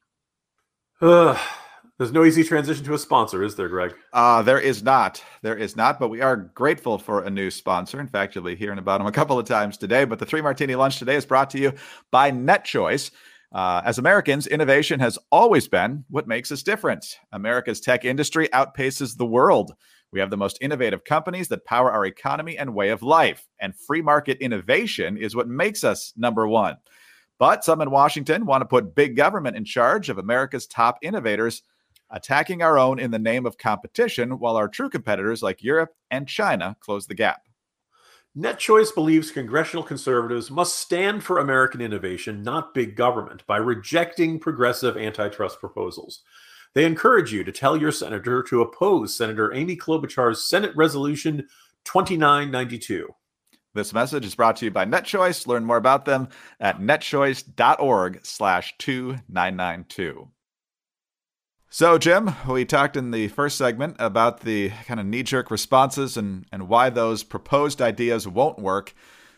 Uh, 1.00 1.36
there's 1.98 2.12
no 2.12 2.24
easy 2.24 2.44
transition 2.44 2.84
to 2.84 2.94
a 2.94 2.98
sponsor, 2.98 3.42
is 3.42 3.54
there, 3.54 3.68
Greg? 3.68 3.94
Uh, 4.12 4.42
there 4.42 4.60
is 4.60 4.82
not. 4.82 5.22
There 5.42 5.56
is 5.56 5.76
not, 5.76 6.00
but 6.00 6.08
we 6.08 6.20
are 6.20 6.36
grateful 6.36 6.98
for 6.98 7.22
a 7.22 7.30
new 7.30 7.50
sponsor. 7.50 8.00
In 8.00 8.08
fact, 8.08 8.34
you'll 8.34 8.44
be 8.44 8.56
hearing 8.56 8.78
about 8.78 8.98
them 8.98 9.06
a 9.06 9.12
couple 9.12 9.38
of 9.38 9.46
times 9.46 9.76
today. 9.76 10.04
But 10.04 10.18
the 10.18 10.26
Three 10.26 10.40
Martini 10.40 10.74
Lunch 10.74 10.98
today 10.98 11.16
is 11.16 11.26
brought 11.26 11.50
to 11.50 11.58
you 11.58 11.72
by 12.10 12.30
NetChoice. 12.30 13.10
Uh, 13.52 13.82
as 13.84 13.98
Americans, 13.98 14.46
innovation 14.46 14.98
has 14.98 15.18
always 15.30 15.68
been 15.68 16.04
what 16.08 16.26
makes 16.26 16.50
us 16.50 16.62
different. 16.62 17.18
America's 17.32 17.80
tech 17.80 18.04
industry 18.04 18.48
outpaces 18.48 19.16
the 19.16 19.26
world. 19.26 19.74
We 20.10 20.20
have 20.20 20.30
the 20.30 20.38
most 20.38 20.58
innovative 20.60 21.04
companies 21.04 21.48
that 21.48 21.66
power 21.66 21.90
our 21.90 22.06
economy 22.06 22.56
and 22.56 22.74
way 22.74 22.88
of 22.88 23.02
life. 23.02 23.46
And 23.60 23.74
free 23.76 24.00
market 24.00 24.38
innovation 24.40 25.18
is 25.18 25.36
what 25.36 25.48
makes 25.48 25.84
us 25.84 26.14
number 26.16 26.48
one. 26.48 26.76
But 27.38 27.64
some 27.64 27.80
in 27.82 27.90
Washington 27.90 28.46
want 28.46 28.62
to 28.62 28.66
put 28.66 28.94
big 28.94 29.16
government 29.16 29.56
in 29.56 29.64
charge 29.64 30.08
of 30.08 30.18
America's 30.18 30.66
top 30.66 30.98
innovators, 31.02 31.62
attacking 32.10 32.62
our 32.62 32.78
own 32.78 32.98
in 32.98 33.10
the 33.10 33.18
name 33.18 33.44
of 33.44 33.58
competition, 33.58 34.38
while 34.38 34.56
our 34.56 34.68
true 34.68 34.88
competitors 34.88 35.42
like 35.42 35.62
Europe 35.62 35.90
and 36.10 36.28
China 36.28 36.76
close 36.80 37.06
the 37.06 37.14
gap. 37.14 37.42
NetChoice 38.36 38.94
believes 38.94 39.30
congressional 39.30 39.82
conservatives 39.84 40.50
must 40.50 40.76
stand 40.76 41.22
for 41.22 41.38
American 41.38 41.82
innovation, 41.82 42.42
not 42.42 42.72
big 42.72 42.96
government, 42.96 43.46
by 43.46 43.58
rejecting 43.58 44.38
progressive 44.38 44.96
antitrust 44.96 45.60
proposals. 45.60 46.22
They 46.72 46.86
encourage 46.86 47.30
you 47.30 47.44
to 47.44 47.52
tell 47.52 47.76
your 47.76 47.92
senator 47.92 48.42
to 48.44 48.62
oppose 48.62 49.14
Senator 49.14 49.52
Amy 49.52 49.76
Klobuchar's 49.76 50.48
Senate 50.48 50.74
Resolution 50.74 51.46
2992. 51.84 53.14
This 53.74 53.92
message 53.92 54.24
is 54.24 54.34
brought 54.34 54.56
to 54.56 54.64
you 54.64 54.70
by 54.70 54.86
NetChoice. 54.86 55.46
Learn 55.46 55.66
more 55.66 55.76
about 55.76 56.06
them 56.06 56.28
at 56.58 56.78
netchoice.org 56.78 58.20
slash 58.24 58.74
2992. 58.78 60.28
So, 61.74 61.96
Jim, 61.96 62.34
we 62.46 62.66
talked 62.66 62.98
in 62.98 63.12
the 63.12 63.28
first 63.28 63.56
segment 63.56 63.96
about 63.98 64.40
the 64.40 64.68
kind 64.84 65.00
of 65.00 65.06
knee 65.06 65.22
jerk 65.22 65.50
responses 65.50 66.18
and, 66.18 66.44
and 66.52 66.68
why 66.68 66.90
those 66.90 67.22
proposed 67.22 67.80
ideas 67.80 68.28
won't 68.28 68.58
work. 68.58 68.94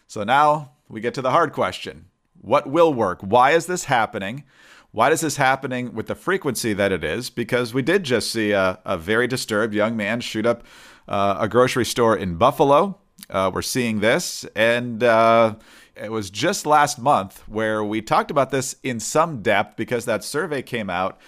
So 0.09 0.25
now 0.25 0.73
we 0.89 1.01
get 1.01 1.15
to 1.15 1.23
the 1.23 1.31
hard 1.31 1.53
question 1.53 2.07
What 2.41 2.67
will 2.69 2.93
work? 2.93 3.21
Why 3.21 3.53
is 3.53 3.67
this 3.67 3.85
happening? 3.85 4.43
Why 4.91 5.13
is 5.13 5.21
this 5.21 5.37
happening 5.37 5.95
with 5.95 6.09
the 6.09 6.17
frequency 6.17 6.73
that 6.73 6.91
it 6.91 7.05
is? 7.05 7.31
Because 7.31 7.73
we 7.73 7.83
did 7.83 8.03
just 8.03 8.33
see 8.33 8.51
a, 8.51 8.81
a 8.85 8.99
very 8.99 9.29
disturbed 9.29 9.73
young 9.73 9.97
man 9.97 10.21
shoot 10.21 10.45
up 10.45 10.65
uh, 11.07 11.37
a 11.39 11.49
grocery 11.49 11.85
store 11.85 12.17
in 12.17 12.35
Buffalo. 12.35 12.99
Uh, 13.31 13.53
we're 13.55 13.63
seeing 13.63 14.01
this. 14.01 14.45
And 14.57 15.05
uh, 15.05 15.55
it 15.95 16.11
was 16.11 16.31
just 16.31 16.67
last 16.67 16.99
month 16.99 17.47
where 17.47 17.85
we 17.85 18.03
talked 18.03 18.33
about 18.33 18.51
this 18.51 18.75
in 18.83 18.99
some 18.99 19.41
depth 19.41 19.77
because 19.77 20.05
that 20.07 20.25
survey 20.25 20.63
came 20.63 20.91
out 20.91 21.21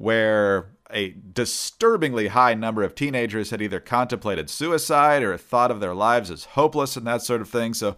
where 0.00 0.70
a 0.90 1.10
disturbingly 1.34 2.28
high 2.28 2.54
number 2.54 2.82
of 2.82 2.94
teenagers 2.94 3.50
had 3.50 3.60
either 3.60 3.78
contemplated 3.78 4.48
suicide 4.48 5.22
or 5.22 5.36
thought 5.36 5.70
of 5.70 5.78
their 5.78 5.94
lives 5.94 6.30
as 6.30 6.44
hopeless 6.44 6.96
and 6.96 7.06
that 7.06 7.20
sort 7.20 7.42
of 7.42 7.50
thing. 7.50 7.74
So, 7.74 7.96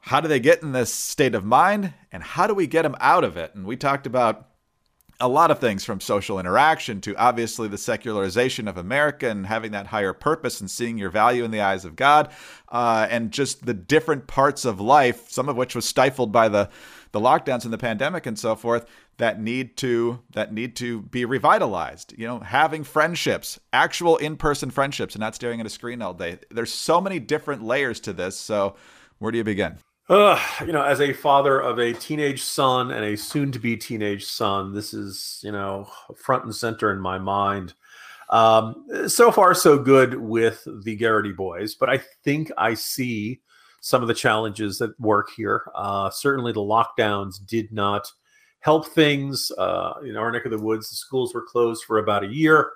how 0.00 0.22
do 0.22 0.26
they 0.26 0.40
get 0.40 0.62
in 0.62 0.72
this 0.72 0.92
state 0.92 1.34
of 1.34 1.44
mind 1.44 1.92
and 2.10 2.22
how 2.22 2.46
do 2.46 2.54
we 2.54 2.66
get 2.66 2.82
them 2.82 2.96
out 2.98 3.24
of 3.24 3.36
it? 3.36 3.54
And 3.54 3.66
we 3.66 3.76
talked 3.76 4.06
about 4.06 4.48
a 5.20 5.28
lot 5.28 5.50
of 5.50 5.58
things 5.60 5.84
from 5.84 6.00
social 6.00 6.40
interaction 6.40 7.00
to 7.02 7.14
obviously 7.16 7.68
the 7.68 7.78
secularization 7.78 8.66
of 8.66 8.78
America 8.78 9.28
and 9.28 9.46
having 9.46 9.72
that 9.72 9.88
higher 9.88 10.14
purpose 10.14 10.60
and 10.60 10.70
seeing 10.70 10.96
your 10.96 11.10
value 11.10 11.44
in 11.44 11.50
the 11.50 11.60
eyes 11.60 11.84
of 11.84 11.94
God, 11.94 12.30
uh, 12.70 13.06
and 13.10 13.30
just 13.30 13.66
the 13.66 13.74
different 13.74 14.26
parts 14.26 14.64
of 14.64 14.80
life, 14.80 15.30
some 15.30 15.48
of 15.48 15.56
which 15.56 15.76
was 15.76 15.84
stifled 15.84 16.32
by 16.32 16.48
the 16.48 16.70
the 17.12 17.20
lockdowns 17.20 17.64
and 17.64 17.72
the 17.72 17.78
pandemic 17.78 18.26
and 18.26 18.38
so 18.38 18.56
forth 18.56 18.86
that 19.18 19.40
need 19.40 19.76
to 19.76 20.20
that 20.32 20.52
need 20.52 20.74
to 20.76 21.02
be 21.02 21.24
revitalized 21.24 22.14
you 22.16 22.26
know 22.26 22.40
having 22.40 22.82
friendships 22.82 23.60
actual 23.72 24.16
in-person 24.16 24.70
friendships 24.70 25.14
and 25.14 25.20
not 25.20 25.34
staring 25.34 25.60
at 25.60 25.66
a 25.66 25.70
screen 25.70 26.02
all 26.02 26.14
day. 26.14 26.38
There's 26.50 26.72
so 26.72 27.00
many 27.00 27.18
different 27.18 27.62
layers 27.62 28.00
to 28.00 28.12
this. 28.12 28.38
So 28.38 28.76
where 29.18 29.32
do 29.32 29.38
you 29.38 29.44
begin? 29.44 29.78
Uh, 30.08 30.38
you 30.66 30.72
know, 30.72 30.82
as 30.82 31.00
a 31.00 31.12
father 31.12 31.60
of 31.60 31.78
a 31.78 31.92
teenage 31.92 32.42
son 32.42 32.90
and 32.90 33.04
a 33.04 33.16
soon-to-be 33.16 33.76
teenage 33.76 34.24
son, 34.24 34.74
this 34.74 34.92
is 34.92 35.40
you 35.42 35.52
know 35.52 35.88
front 36.16 36.44
and 36.44 36.54
center 36.54 36.90
in 36.90 37.00
my 37.00 37.18
mind. 37.18 37.74
Um, 38.28 38.86
so 39.08 39.30
far, 39.30 39.54
so 39.54 39.78
good 39.78 40.14
with 40.14 40.66
the 40.84 40.96
Geraghty 40.96 41.32
boys, 41.32 41.74
but 41.74 41.90
I 41.90 41.98
think 42.24 42.50
I 42.56 42.74
see 42.74 43.40
some 43.82 44.00
of 44.00 44.08
the 44.08 44.14
challenges 44.14 44.78
that 44.78 44.98
work 44.98 45.30
here. 45.36 45.64
Uh, 45.74 46.08
certainly, 46.08 46.52
the 46.52 46.60
lockdowns 46.60 47.44
did 47.44 47.70
not 47.72 48.10
help 48.60 48.86
things. 48.86 49.50
Uh, 49.58 49.94
in 50.04 50.16
our 50.16 50.30
neck 50.30 50.44
of 50.44 50.52
the 50.52 50.58
woods, 50.58 50.88
the 50.88 50.96
schools 50.96 51.34
were 51.34 51.42
closed 51.42 51.84
for 51.84 51.98
about 51.98 52.24
a 52.24 52.28
year, 52.28 52.70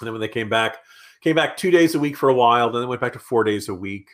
and 0.00 0.06
then 0.06 0.12
when 0.12 0.20
they 0.20 0.28
came 0.28 0.48
back, 0.48 0.78
came 1.20 1.36
back 1.36 1.56
two 1.56 1.70
days 1.70 1.94
a 1.94 2.00
week 2.00 2.16
for 2.16 2.30
a 2.30 2.34
while, 2.34 2.70
then 2.70 2.80
they 2.80 2.86
went 2.86 3.02
back 3.02 3.12
to 3.12 3.18
four 3.18 3.44
days 3.44 3.68
a 3.68 3.74
week. 3.74 4.08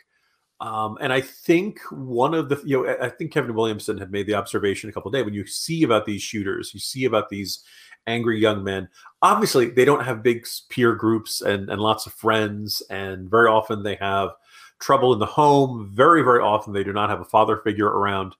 Um, 0.59 0.97
and 1.01 1.11
I 1.11 1.21
think 1.21 1.79
one 1.89 2.35
of 2.35 2.49
the, 2.49 2.61
you 2.63 2.83
know, 2.83 2.97
I 3.01 3.09
think 3.09 3.31
Kevin 3.31 3.55
Williamson 3.55 3.97
had 3.97 4.11
made 4.11 4.27
the 4.27 4.35
observation 4.35 4.89
a 4.89 4.93
couple 4.93 5.09
of 5.09 5.13
days 5.13 5.25
when 5.25 5.33
you 5.33 5.47
see 5.47 5.81
about 5.81 6.05
these 6.05 6.21
shooters, 6.21 6.71
you 6.73 6.79
see 6.79 7.05
about 7.05 7.29
these 7.29 7.63
angry 8.05 8.39
young 8.39 8.63
men. 8.63 8.87
Obviously, 9.21 9.69
they 9.69 9.85
don't 9.85 10.03
have 10.03 10.21
big 10.21 10.45
peer 10.69 10.93
groups 10.93 11.41
and, 11.41 11.69
and 11.69 11.81
lots 11.81 12.05
of 12.05 12.13
friends, 12.13 12.81
and 12.89 13.29
very 13.29 13.47
often 13.47 13.81
they 13.81 13.95
have 13.95 14.31
trouble 14.81 15.13
in 15.13 15.19
the 15.19 15.25
home. 15.25 15.89
Very, 15.93 16.23
very 16.23 16.41
often 16.41 16.73
they 16.73 16.83
do 16.83 16.93
not 16.93 17.09
have 17.09 17.21
a 17.21 17.25
father 17.25 17.57
figure 17.57 17.87
around. 17.87 18.35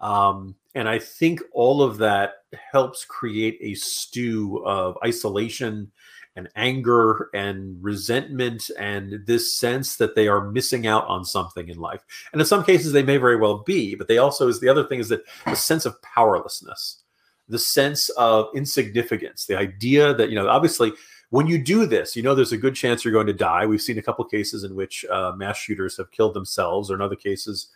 Um, 0.00 0.56
and 0.74 0.88
I 0.88 0.98
think 0.98 1.40
all 1.52 1.82
of 1.82 1.98
that 1.98 2.34
helps 2.72 3.04
create 3.04 3.58
a 3.60 3.74
stew 3.74 4.62
of 4.64 4.98
isolation 5.04 5.92
and 6.36 6.48
anger 6.56 7.30
and 7.32 7.82
resentment 7.82 8.68
and 8.78 9.24
this 9.24 9.54
sense 9.54 9.96
that 9.96 10.16
they 10.16 10.26
are 10.26 10.50
missing 10.50 10.86
out 10.86 11.06
on 11.06 11.24
something 11.24 11.68
in 11.68 11.78
life. 11.78 12.02
And 12.32 12.40
in 12.40 12.46
some 12.46 12.64
cases, 12.64 12.92
they 12.92 13.04
may 13.04 13.18
very 13.18 13.36
well 13.36 13.58
be, 13.58 13.94
but 13.94 14.08
they 14.08 14.18
also 14.18 14.48
is 14.48 14.58
the 14.58 14.68
other 14.68 14.84
thing 14.84 14.98
is 14.98 15.08
that 15.10 15.22
the 15.44 15.54
sense 15.54 15.86
of 15.86 16.00
powerlessness, 16.02 17.02
the 17.48 17.58
sense 17.58 18.08
of 18.10 18.48
insignificance, 18.54 19.46
the 19.46 19.56
idea 19.56 20.12
that, 20.14 20.28
you 20.28 20.34
know, 20.34 20.48
obviously 20.48 20.92
when 21.34 21.48
you 21.48 21.58
do 21.58 21.84
this, 21.84 22.14
you 22.14 22.22
know 22.22 22.32
there's 22.32 22.52
a 22.52 22.56
good 22.56 22.76
chance 22.76 23.04
you're 23.04 23.12
going 23.12 23.26
to 23.26 23.32
die. 23.32 23.66
We've 23.66 23.82
seen 23.82 23.98
a 23.98 24.02
couple 24.02 24.24
cases 24.24 24.62
in 24.62 24.76
which 24.76 25.04
uh, 25.06 25.32
mass 25.36 25.56
shooters 25.56 25.96
have 25.96 26.12
killed 26.12 26.32
themselves, 26.32 26.92
or 26.92 26.94
in 26.94 27.00
other 27.00 27.16
cases, 27.16 27.70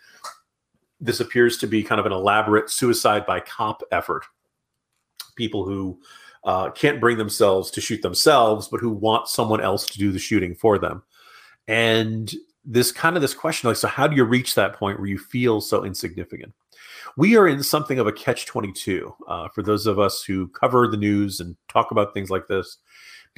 this 1.00 1.19
appears 1.19 1.59
to 1.59 1.67
be 1.67 1.83
kind 1.83 1.99
of 1.99 2.07
an 2.07 2.12
elaborate 2.12 2.71
suicide 2.71 3.27
by 3.27 3.41
cop 3.41 3.83
effort. 3.91 4.25
People 5.35 5.65
who 5.65 5.99
uh, 6.45 6.71
can't 6.71 7.00
bring 7.00 7.19
themselves 7.19 7.73
to 7.73 7.81
shoot 7.81 8.00
themselves, 8.00 8.69
but 8.69 8.79
who 8.79 8.91
want 8.91 9.27
someone 9.27 9.61
else 9.61 9.87
to 9.87 9.99
do 9.99 10.12
the 10.12 10.21
shooting 10.21 10.55
for 10.55 10.79
them. 10.79 11.03
And 11.67 12.33
this 12.65 12.93
kind 12.93 13.17
of 13.17 13.23
this 13.23 13.35
question, 13.35 13.67
like, 13.67 13.77
so 13.77 13.88
how 13.88 14.07
do 14.07 14.15
you 14.15 14.23
reach 14.23 14.55
that 14.55 14.75
point 14.75 15.00
where 15.00 15.09
you 15.09 15.19
feel 15.19 15.61
so 15.61 15.85
insignificant? 15.85 16.55
We 17.17 17.37
are 17.37 17.49
in 17.49 17.65
something 17.65 17.99
of 17.99 18.07
a 18.07 18.12
catch 18.12 18.47
22 18.47 19.12
uh, 19.27 19.49
for 19.49 19.65
those 19.65 19.88
of 19.88 19.99
us 19.99 20.23
who 20.23 20.47
cover 20.47 20.87
the 20.87 20.97
news 20.97 21.41
and 21.41 21.57
talk 21.69 21.91
about 21.91 22.15
things 22.15 22.31
like 22.31 22.47
this. 22.47 22.79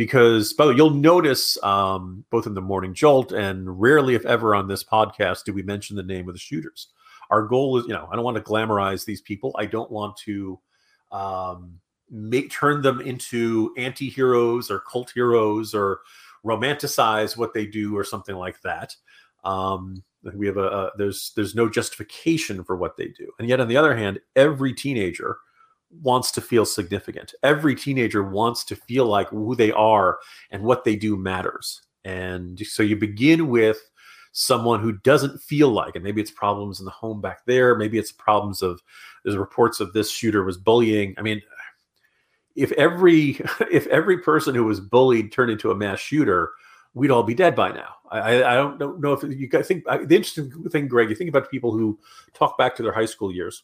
Because, 0.00 0.54
by 0.54 0.64
the 0.64 0.70
way, 0.70 0.76
you'll 0.78 0.94
notice 0.94 1.62
um, 1.62 2.24
both 2.30 2.46
in 2.46 2.54
the 2.54 2.62
Morning 2.62 2.94
Jolt 2.94 3.32
and 3.32 3.78
rarely, 3.78 4.14
if 4.14 4.24
ever, 4.24 4.54
on 4.54 4.66
this 4.66 4.82
podcast 4.82 5.44
do 5.44 5.52
we 5.52 5.60
mention 5.60 5.94
the 5.94 6.02
name 6.02 6.26
of 6.26 6.34
the 6.34 6.40
shooters. 6.40 6.88
Our 7.28 7.42
goal 7.42 7.76
is, 7.76 7.84
you 7.86 7.92
know, 7.92 8.08
I 8.10 8.16
don't 8.16 8.24
want 8.24 8.38
to 8.38 8.42
glamorize 8.42 9.04
these 9.04 9.20
people. 9.20 9.54
I 9.58 9.66
don't 9.66 9.90
want 9.90 10.16
to 10.24 10.58
um, 11.12 11.80
make 12.10 12.50
turn 12.50 12.80
them 12.80 13.02
into 13.02 13.74
anti-heroes 13.76 14.70
or 14.70 14.80
cult 14.90 15.10
heroes 15.10 15.74
or 15.74 16.00
romanticize 16.46 17.36
what 17.36 17.52
they 17.52 17.66
do 17.66 17.94
or 17.94 18.02
something 18.02 18.36
like 18.36 18.58
that. 18.62 18.96
Um, 19.44 20.02
we 20.32 20.46
have 20.46 20.56
a, 20.56 20.66
a, 20.66 20.90
there's 20.96 21.32
there's 21.36 21.54
no 21.54 21.68
justification 21.68 22.64
for 22.64 22.74
what 22.74 22.96
they 22.96 23.08
do, 23.08 23.30
and 23.38 23.50
yet 23.50 23.60
on 23.60 23.68
the 23.68 23.76
other 23.76 23.94
hand, 23.94 24.18
every 24.34 24.72
teenager 24.72 25.36
wants 25.90 26.30
to 26.32 26.40
feel 26.40 26.64
significant. 26.64 27.34
Every 27.42 27.74
teenager 27.74 28.22
wants 28.22 28.64
to 28.64 28.76
feel 28.76 29.06
like 29.06 29.28
who 29.28 29.54
they 29.54 29.72
are 29.72 30.18
and 30.50 30.62
what 30.62 30.84
they 30.84 30.96
do 30.96 31.16
matters. 31.16 31.82
And 32.04 32.58
so 32.66 32.82
you 32.82 32.96
begin 32.96 33.48
with 33.48 33.78
someone 34.32 34.80
who 34.80 34.92
doesn't 34.92 35.42
feel 35.42 35.68
like, 35.68 35.96
and 35.96 36.04
maybe 36.04 36.20
it's 36.20 36.30
problems 36.30 36.78
in 36.78 36.84
the 36.84 36.90
home 36.90 37.20
back 37.20 37.44
there, 37.46 37.74
maybe 37.74 37.98
it's 37.98 38.12
problems 38.12 38.62
of 38.62 38.80
there's 39.24 39.36
reports 39.36 39.80
of 39.80 39.92
this 39.92 40.10
shooter 40.10 40.44
was 40.44 40.56
bullying. 40.56 41.14
I 41.18 41.22
mean, 41.22 41.42
if 42.56 42.72
every 42.72 43.30
if 43.70 43.86
every 43.88 44.18
person 44.18 44.54
who 44.54 44.64
was 44.64 44.80
bullied 44.80 45.32
turned 45.32 45.50
into 45.50 45.70
a 45.70 45.74
mass 45.74 45.98
shooter, 45.98 46.52
we'd 46.94 47.10
all 47.10 47.22
be 47.22 47.34
dead 47.34 47.54
by 47.54 47.72
now. 47.72 47.96
I, 48.10 48.42
I 48.42 48.54
don't 48.54 49.00
know 49.00 49.12
if 49.12 49.22
you 49.22 49.46
guys 49.46 49.68
think 49.68 49.84
the 49.84 50.16
interesting 50.16 50.50
thing, 50.70 50.88
Greg. 50.88 51.10
You 51.10 51.14
think 51.14 51.30
about 51.30 51.50
people 51.50 51.72
who 51.72 51.98
talk 52.34 52.58
back 52.58 52.74
to 52.76 52.82
their 52.82 52.92
high 52.92 53.04
school 53.04 53.32
years. 53.32 53.62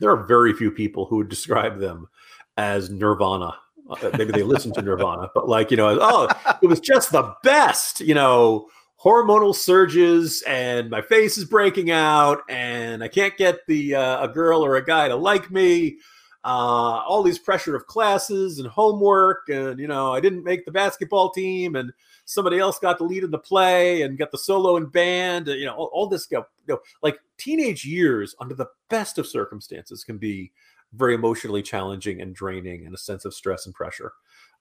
There 0.00 0.10
are 0.10 0.24
very 0.24 0.52
few 0.52 0.70
people 0.70 1.06
who 1.06 1.16
would 1.16 1.28
describe 1.28 1.78
them 1.78 2.08
as 2.56 2.90
Nirvana. 2.90 3.56
Uh, 3.88 4.10
maybe 4.18 4.32
they 4.32 4.42
listen 4.42 4.72
to 4.74 4.82
Nirvana, 4.82 5.30
but 5.34 5.48
like 5.48 5.70
you 5.70 5.76
know, 5.76 5.96
oh, 6.00 6.28
it 6.60 6.66
was 6.66 6.80
just 6.80 7.12
the 7.12 7.34
best. 7.42 8.00
You 8.00 8.14
know, 8.14 8.68
hormonal 9.00 9.54
surges, 9.54 10.42
and 10.42 10.90
my 10.90 11.02
face 11.02 11.38
is 11.38 11.44
breaking 11.44 11.90
out, 11.90 12.40
and 12.48 13.02
I 13.04 13.08
can't 13.08 13.36
get 13.36 13.66
the 13.66 13.94
uh, 13.94 14.24
a 14.24 14.28
girl 14.28 14.64
or 14.64 14.76
a 14.76 14.84
guy 14.84 15.08
to 15.08 15.16
like 15.16 15.50
me 15.50 15.98
uh, 16.46 17.02
all 17.04 17.24
these 17.24 17.40
pressure 17.40 17.74
of 17.74 17.88
classes 17.88 18.60
and 18.60 18.68
homework, 18.68 19.48
and 19.48 19.80
you 19.80 19.88
know, 19.88 20.14
I 20.14 20.20
didn't 20.20 20.44
make 20.44 20.64
the 20.64 20.70
basketball 20.70 21.30
team, 21.30 21.74
and 21.74 21.92
somebody 22.24 22.60
else 22.60 22.78
got 22.78 22.98
the 22.98 23.04
lead 23.04 23.24
in 23.24 23.32
the 23.32 23.38
play 23.38 24.02
and 24.02 24.16
got 24.16 24.30
the 24.30 24.38
solo 24.38 24.76
and 24.76 24.90
band. 24.90 25.48
You 25.48 25.64
know, 25.64 25.74
all, 25.74 25.90
all 25.92 26.06
this, 26.06 26.28
you 26.30 26.44
know, 26.74 26.80
like 27.02 27.18
teenage 27.38 27.84
years 27.84 28.34
under 28.40 28.54
the 28.54 28.68
best 28.90 29.18
of 29.18 29.26
circumstances 29.26 30.04
can 30.04 30.18
be 30.18 30.52
very 30.92 31.14
emotionally 31.14 31.62
challenging 31.62 32.20
and 32.20 32.34
draining, 32.34 32.86
and 32.86 32.94
a 32.94 32.98
sense 32.98 33.24
of 33.24 33.34
stress 33.34 33.66
and 33.66 33.74
pressure. 33.74 34.12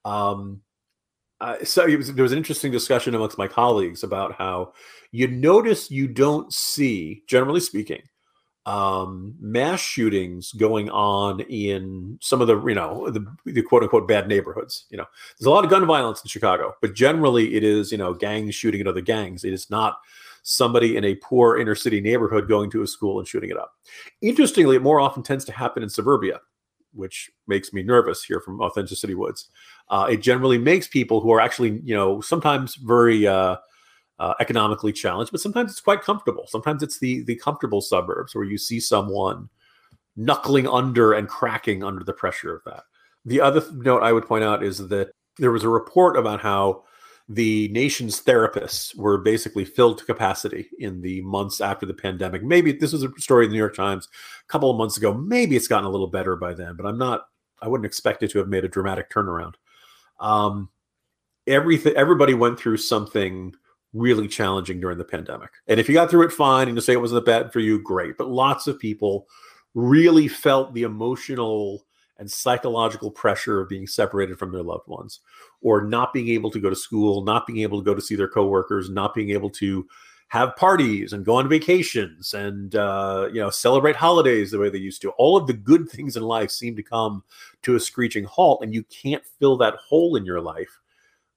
Um, 0.03 0.61
uh, 1.41 1.63
so 1.63 1.85
was, 1.85 2.13
there 2.13 2.23
was 2.23 2.31
an 2.31 2.37
interesting 2.37 2.71
discussion 2.71 3.13
amongst 3.13 3.37
my 3.37 3.47
colleagues 3.47 4.03
about 4.03 4.33
how 4.35 4.73
you 5.11 5.27
notice 5.27 5.91
you 5.91 6.07
don't 6.07 6.53
see, 6.53 7.23
generally 7.27 7.59
speaking, 7.59 8.01
um, 8.65 9.35
mass 9.39 9.79
shootings 9.79 10.51
going 10.53 10.89
on 10.89 11.41
in 11.41 12.17
some 12.21 12.41
of 12.41 12.47
the 12.47 12.59
you 12.65 12.73
know 12.73 13.09
the, 13.11 13.25
the, 13.45 13.61
quote 13.61 13.83
unquote 13.83 14.07
bad 14.07 14.27
neighborhoods. 14.27 14.85
You 14.89 14.97
know, 14.97 15.05
there's 15.37 15.45
a 15.45 15.51
lot 15.51 15.63
of 15.63 15.69
gun 15.69 15.85
violence 15.85 16.21
in 16.23 16.29
Chicago, 16.29 16.73
but 16.81 16.95
generally 16.95 17.55
it 17.55 17.63
is 17.63 17.91
you 17.91 17.97
know 17.97 18.13
gangs 18.13 18.55
shooting 18.55 18.81
at 18.81 18.87
other 18.87 19.01
gangs. 19.01 19.43
It 19.43 19.53
is 19.53 19.69
not 19.69 19.99
somebody 20.47 20.95
in 20.95 21.03
a 21.03 21.15
poor 21.15 21.57
inner 21.57 21.73
city 21.73 21.99
neighborhood 21.99 22.47
going 22.47 22.69
to 22.69 22.83
a 22.83 22.87
school 22.87 23.17
and 23.17 23.27
shooting 23.27 23.49
it 23.49 23.57
up. 23.57 23.73
Interestingly, 24.21 24.75
it 24.75 24.83
more 24.83 25.01
often 25.01 25.23
tends 25.23 25.43
to 25.45 25.51
happen 25.51 25.81
in 25.81 25.89
suburbia, 25.89 26.39
which 26.93 27.31
makes 27.47 27.73
me 27.73 27.81
nervous 27.81 28.23
here 28.23 28.39
from 28.39 28.61
Authenticity 28.61 29.15
Woods. 29.15 29.49
Uh, 29.89 30.07
it 30.09 30.17
generally 30.17 30.59
makes 30.59 30.87
people 30.87 31.19
who 31.19 31.33
are 31.33 31.41
actually 31.41 31.81
you 31.83 31.95
know 31.95 32.21
sometimes 32.21 32.75
very 32.75 33.25
uh, 33.25 33.57
uh, 34.19 34.33
economically 34.39 34.93
challenged, 34.93 35.31
but 35.31 35.41
sometimes 35.41 35.71
it's 35.71 35.81
quite 35.81 36.03
comfortable. 36.03 36.45
Sometimes 36.47 36.83
it's 36.83 36.99
the 36.99 37.23
the 37.23 37.35
comfortable 37.37 37.81
suburbs 37.81 38.35
where 38.35 38.45
you 38.45 38.59
see 38.59 38.79
someone 38.79 39.49
knuckling 40.15 40.67
under 40.67 41.13
and 41.13 41.27
cracking 41.27 41.83
under 41.83 42.03
the 42.03 42.13
pressure 42.13 42.55
of 42.55 42.63
that. 42.65 42.83
The 43.25 43.41
other 43.41 43.63
note 43.73 44.03
I 44.03 44.13
would 44.13 44.27
point 44.27 44.43
out 44.43 44.63
is 44.63 44.87
that 44.89 45.09
there 45.37 45.51
was 45.51 45.63
a 45.63 45.69
report 45.69 46.17
about 46.17 46.39
how 46.39 46.83
the 47.27 47.69
nation's 47.69 48.21
therapists 48.21 48.95
were 48.95 49.17
basically 49.17 49.65
filled 49.65 49.97
to 49.97 50.05
capacity 50.05 50.69
in 50.77 51.01
the 51.01 51.21
months 51.21 51.59
after 51.59 51.85
the 51.85 51.93
pandemic. 51.93 52.43
Maybe 52.43 52.71
this 52.71 52.93
was 52.93 53.03
a 53.03 53.11
story 53.17 53.45
in 53.45 53.49
the 53.49 53.55
New 53.55 53.59
York 53.59 53.75
Times 53.75 54.07
a 54.47 54.51
couple 54.51 54.69
of 54.69 54.77
months 54.77 54.97
ago. 54.97 55.13
Maybe 55.13 55.55
it's 55.55 55.67
gotten 55.67 55.85
a 55.85 55.89
little 55.89 56.07
better 56.07 56.35
by 56.35 56.53
then, 56.53 56.75
but 56.75 56.85
I'm 56.85 56.97
not. 56.97 57.27
I 57.61 57.67
wouldn't 57.67 57.85
expect 57.85 58.21
it 58.21 58.29
to 58.31 58.39
have 58.39 58.47
made 58.47 58.63
a 58.63 58.69
dramatic 58.69 59.09
turnaround. 59.09 59.53
Um, 60.19 60.69
everything. 61.47 61.93
Everybody 61.95 62.35
went 62.35 62.59
through 62.59 62.77
something 62.77 63.55
really 63.93 64.27
challenging 64.27 64.79
during 64.79 64.97
the 64.97 65.05
pandemic. 65.05 65.49
And 65.67 65.79
if 65.79 65.87
you 65.87 65.95
got 65.95 66.11
through 66.11 66.25
it 66.25 66.31
fine 66.31 66.67
and 66.67 66.77
you 66.77 66.81
say 66.81 66.93
it 66.93 67.01
wasn't 67.01 67.25
bad 67.25 67.51
for 67.51 67.59
you, 67.59 67.81
great. 67.81 68.17
But 68.17 68.29
lots 68.29 68.67
of 68.67 68.77
people 68.77 69.27
really 69.73 70.27
felt 70.27 70.73
the 70.73 70.83
emotional 70.83 71.85
and 72.17 72.29
psychological 72.29 73.11
pressure 73.11 73.61
of 73.61 73.69
being 73.69 73.87
separated 73.87 74.37
from 74.37 74.51
their 74.51 74.63
loved 74.63 74.87
ones 74.87 75.19
or 75.61 75.81
not 75.81 76.13
being 76.13 76.29
able 76.29 76.49
to 76.51 76.59
go 76.59 76.69
to 76.69 76.75
school, 76.75 77.23
not 77.23 77.45
being 77.45 77.59
able 77.59 77.79
to 77.79 77.85
go 77.85 77.93
to 77.93 78.01
see 78.01 78.15
their 78.15 78.27
coworkers, 78.27 78.89
not 78.89 79.13
being 79.13 79.31
able 79.31 79.49
to 79.49 79.85
have 80.29 80.55
parties 80.55 81.13
and 81.13 81.25
go 81.25 81.35
on 81.35 81.47
vacations 81.47 82.33
and 82.33 82.75
uh, 82.75 83.29
you 83.31 83.39
know 83.39 83.49
celebrate 83.49 83.95
holidays 83.95 84.51
the 84.51 84.59
way 84.59 84.69
they 84.69 84.77
used 84.77 85.01
to. 85.01 85.11
All 85.11 85.37
of 85.37 85.47
the 85.47 85.53
good 85.53 85.89
things 85.89 86.17
in 86.17 86.23
life 86.23 86.51
seem 86.51 86.75
to 86.75 86.83
come 86.83 87.23
to 87.61 87.75
a 87.75 87.79
screeching 87.79 88.23
halt, 88.23 88.63
and 88.63 88.73
you 88.73 88.83
can't 88.83 89.23
fill 89.39 89.57
that 89.57 89.75
hole 89.75 90.15
in 90.15 90.25
your 90.25 90.41
life 90.41 90.79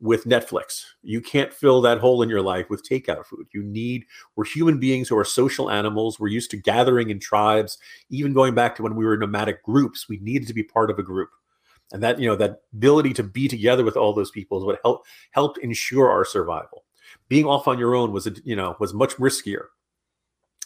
with 0.01 0.25
Netflix. 0.25 0.85
You 1.03 1.21
can't 1.21 1.53
fill 1.53 1.81
that 1.83 1.99
hole 1.99 2.23
in 2.23 2.29
your 2.29 2.43
life 2.43 2.71
with 2.71 2.89
takeout 2.89 3.27
food. 3.27 3.47
You 3.53 3.63
need, 3.63 4.05
we're 4.37 4.45
human 4.45 4.79
beings 4.79 5.09
who 5.09 5.19
are 5.19 5.25
social 5.25 5.71
animals. 5.71 6.21
We're 6.21 6.29
used 6.29 6.51
to 6.53 6.57
gathering 6.57 7.11
in 7.11 7.19
tribes, 7.19 7.79
even 8.11 8.33
going 8.33 8.55
back 8.55 8.77
to 8.77 8.83
when 8.83 8.95
we 8.95 9.05
were 9.05 9.17
nomadic 9.17 9.63
groups. 9.65 10.09
We 10.09 10.19
needed 10.21 10.47
to 10.49 10.55
be 10.55 10.63
part 10.63 10.91
of 10.91 10.99
a 10.99 11.03
group. 11.03 11.31
And 11.93 12.03
that, 12.03 12.21
you 12.21 12.29
know, 12.29 12.37
that 12.37 12.61
ability 12.75 13.15
to 13.15 13.23
be 13.23 13.49
together 13.49 13.83
with 13.83 13.97
all 13.97 14.13
those 14.13 14.31
people 14.31 14.59
is 14.59 14.65
what 14.65 14.79
helped 14.85 15.09
helped 15.31 15.59
ensure 15.59 16.11
our 16.11 16.25
survival. 16.25 16.85
Being 17.29 17.47
off 17.47 17.67
on 17.67 17.79
your 17.79 17.95
own 17.95 18.13
was, 18.13 18.29
you 18.45 18.55
know, 18.55 18.77
was 18.79 18.93
much 18.93 19.17
riskier. 19.17 19.67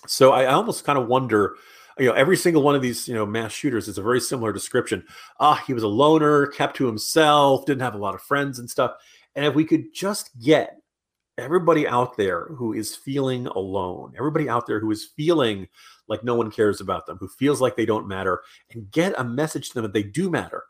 So 0.09 0.33
I 0.33 0.47
almost 0.47 0.85
kind 0.85 0.99
of 0.99 1.07
wonder, 1.07 1.55
you 1.97 2.07
know, 2.07 2.13
every 2.13 2.37
single 2.37 2.63
one 2.63 2.75
of 2.75 2.83
these, 2.83 3.07
you 3.07 3.15
know, 3.15 3.25
mass 3.25 3.53
shooters 3.53 3.87
is 3.87 3.99
a 3.99 4.03
very 4.03 4.21
similar 4.21 4.53
description. 4.53 5.05
Ah, 5.39 5.63
he 5.65 5.75
was 5.75 5.85
a 5.85 5.89
loner, 5.89 6.47
kept 6.49 6.77
to 6.77 6.87
himself, 6.87 7.67
didn't 7.67 7.83
have 7.83 7.95
a 7.95 7.99
lot 7.99 8.17
of 8.17 8.23
friends 8.23 8.59
and 8.59 8.69
stuff. 8.69 8.93
And 9.35 9.45
if 9.45 9.55
we 9.55 9.65
could 9.65 9.95
just 9.95 10.31
get 10.41 10.79
everybody 11.39 11.87
out 11.89 12.17
there 12.17 12.47
who 12.57 12.73
is 12.73 12.95
feeling 12.95 13.47
alone, 13.47 14.13
everybody 14.19 14.49
out 14.49 14.67
there 14.67 14.81
who 14.81 14.91
is 14.91 15.11
feeling 15.17 15.67
like 16.09 16.25
no 16.25 16.35
one 16.35 16.51
cares 16.51 16.81
about 16.81 17.07
them, 17.07 17.17
who 17.19 17.29
feels 17.29 17.61
like 17.61 17.77
they 17.77 17.87
don't 17.87 18.09
matter, 18.09 18.43
and 18.73 18.91
get 18.91 19.15
a 19.19 19.25
message 19.25 19.69
to 19.69 19.75
them 19.75 19.85
that 19.85 19.93
they 19.95 20.03
do 20.03 20.31
matter, 20.31 20.65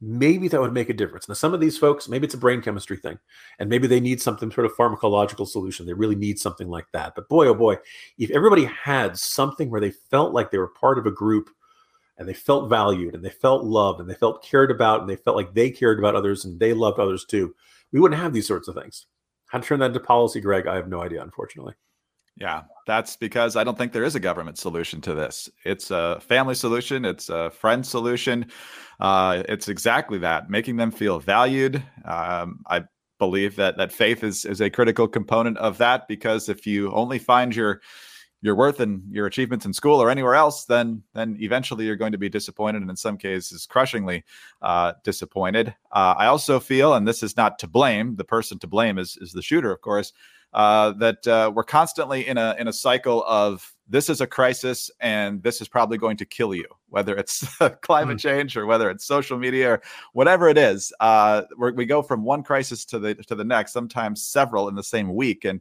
maybe 0.00 0.48
that 0.48 0.60
would 0.60 0.72
make 0.72 0.88
a 0.88 0.94
difference. 0.94 1.28
Now, 1.28 1.34
some 1.34 1.54
of 1.54 1.60
these 1.60 1.78
folks, 1.78 2.08
maybe 2.08 2.24
it's 2.24 2.34
a 2.34 2.38
brain 2.38 2.60
chemistry 2.60 2.96
thing, 2.96 3.18
and 3.60 3.70
maybe 3.70 3.86
they 3.86 4.00
need 4.00 4.20
something 4.20 4.50
sort 4.50 4.66
of 4.66 4.74
pharmacological 4.74 5.46
solution. 5.46 5.86
They 5.86 5.92
really 5.92 6.16
need 6.16 6.40
something 6.40 6.68
like 6.68 6.86
that. 6.92 7.14
But 7.14 7.28
boy, 7.28 7.46
oh 7.46 7.54
boy, 7.54 7.76
if 8.18 8.30
everybody 8.32 8.64
had 8.64 9.16
something 9.16 9.70
where 9.70 9.80
they 9.80 9.92
felt 10.10 10.32
like 10.32 10.50
they 10.50 10.58
were 10.58 10.68
part 10.68 10.98
of 10.98 11.06
a 11.06 11.12
group 11.12 11.50
and 12.22 12.28
they 12.28 12.34
felt 12.34 12.70
valued 12.70 13.14
and 13.16 13.24
they 13.24 13.30
felt 13.30 13.64
loved 13.64 13.98
and 13.98 14.08
they 14.08 14.14
felt 14.14 14.44
cared 14.44 14.70
about 14.70 15.00
and 15.00 15.10
they 15.10 15.16
felt 15.16 15.36
like 15.36 15.52
they 15.52 15.70
cared 15.70 15.98
about 15.98 16.14
others 16.14 16.44
and 16.44 16.58
they 16.58 16.72
loved 16.72 17.00
others 17.00 17.24
too, 17.24 17.52
we 17.92 17.98
wouldn't 17.98 18.20
have 18.20 18.32
these 18.32 18.46
sorts 18.46 18.68
of 18.68 18.76
things. 18.76 19.06
How 19.48 19.58
to 19.58 19.66
turn 19.66 19.80
that 19.80 19.86
into 19.86 20.00
policy, 20.00 20.40
Greg, 20.40 20.68
I 20.68 20.76
have 20.76 20.88
no 20.88 21.02
idea, 21.02 21.20
unfortunately. 21.20 21.74
Yeah, 22.36 22.62
that's 22.86 23.16
because 23.16 23.56
I 23.56 23.64
don't 23.64 23.76
think 23.76 23.92
there 23.92 24.04
is 24.04 24.14
a 24.14 24.20
government 24.20 24.56
solution 24.56 25.00
to 25.02 25.14
this. 25.14 25.50
It's 25.64 25.90
a 25.90 26.20
family 26.20 26.54
solution, 26.54 27.04
it's 27.04 27.28
a 27.28 27.50
friend 27.50 27.84
solution. 27.84 28.46
Uh, 29.00 29.42
it's 29.48 29.68
exactly 29.68 30.18
that, 30.18 30.48
making 30.48 30.76
them 30.76 30.92
feel 30.92 31.18
valued. 31.18 31.82
Um, 32.04 32.60
I 32.68 32.84
believe 33.18 33.56
that 33.56 33.76
that 33.76 33.92
faith 33.92 34.22
is 34.22 34.44
is 34.44 34.60
a 34.60 34.70
critical 34.70 35.08
component 35.08 35.58
of 35.58 35.76
that 35.78 36.08
because 36.08 36.48
if 36.48 36.66
you 36.66 36.92
only 36.92 37.18
find 37.18 37.54
your 37.54 37.82
your 38.42 38.56
worth 38.56 38.80
and 38.80 39.02
your 39.10 39.26
achievements 39.26 39.64
in 39.64 39.72
school 39.72 40.02
or 40.02 40.10
anywhere 40.10 40.34
else, 40.34 40.64
then 40.64 41.02
then 41.14 41.36
eventually 41.40 41.86
you're 41.86 41.96
going 41.96 42.12
to 42.12 42.18
be 42.18 42.28
disappointed, 42.28 42.82
and 42.82 42.90
in 42.90 42.96
some 42.96 43.16
cases, 43.16 43.66
crushingly 43.66 44.24
uh, 44.60 44.92
disappointed. 45.04 45.74
Uh, 45.92 46.14
I 46.18 46.26
also 46.26 46.60
feel, 46.60 46.94
and 46.94 47.06
this 47.06 47.22
is 47.22 47.36
not 47.36 47.58
to 47.60 47.68
blame, 47.68 48.16
the 48.16 48.24
person 48.24 48.58
to 48.58 48.66
blame 48.66 48.98
is 48.98 49.16
is 49.20 49.32
the 49.32 49.42
shooter, 49.42 49.72
of 49.72 49.80
course, 49.80 50.12
uh, 50.52 50.92
that 50.92 51.26
uh, 51.26 51.52
we're 51.54 51.62
constantly 51.62 52.26
in 52.26 52.36
a 52.36 52.56
in 52.58 52.68
a 52.68 52.72
cycle 52.72 53.24
of 53.26 53.72
this 53.88 54.08
is 54.08 54.20
a 54.20 54.26
crisis 54.26 54.90
and 55.00 55.42
this 55.42 55.60
is 55.60 55.68
probably 55.68 55.98
going 55.98 56.16
to 56.16 56.24
kill 56.24 56.54
you, 56.54 56.66
whether 56.88 57.14
it's 57.14 57.56
climate 57.82 58.16
mm. 58.16 58.20
change 58.20 58.56
or 58.56 58.66
whether 58.66 58.90
it's 58.90 59.04
social 59.04 59.38
media 59.38 59.72
or 59.72 59.82
whatever 60.14 60.48
it 60.48 60.56
is. 60.56 60.92
Uh, 60.98 61.42
we 61.58 61.84
go 61.84 62.02
from 62.02 62.24
one 62.24 62.42
crisis 62.42 62.84
to 62.86 62.98
the 62.98 63.14
to 63.14 63.34
the 63.34 63.44
next, 63.44 63.72
sometimes 63.72 64.24
several 64.24 64.68
in 64.68 64.74
the 64.74 64.82
same 64.82 65.14
week, 65.14 65.44
and 65.44 65.60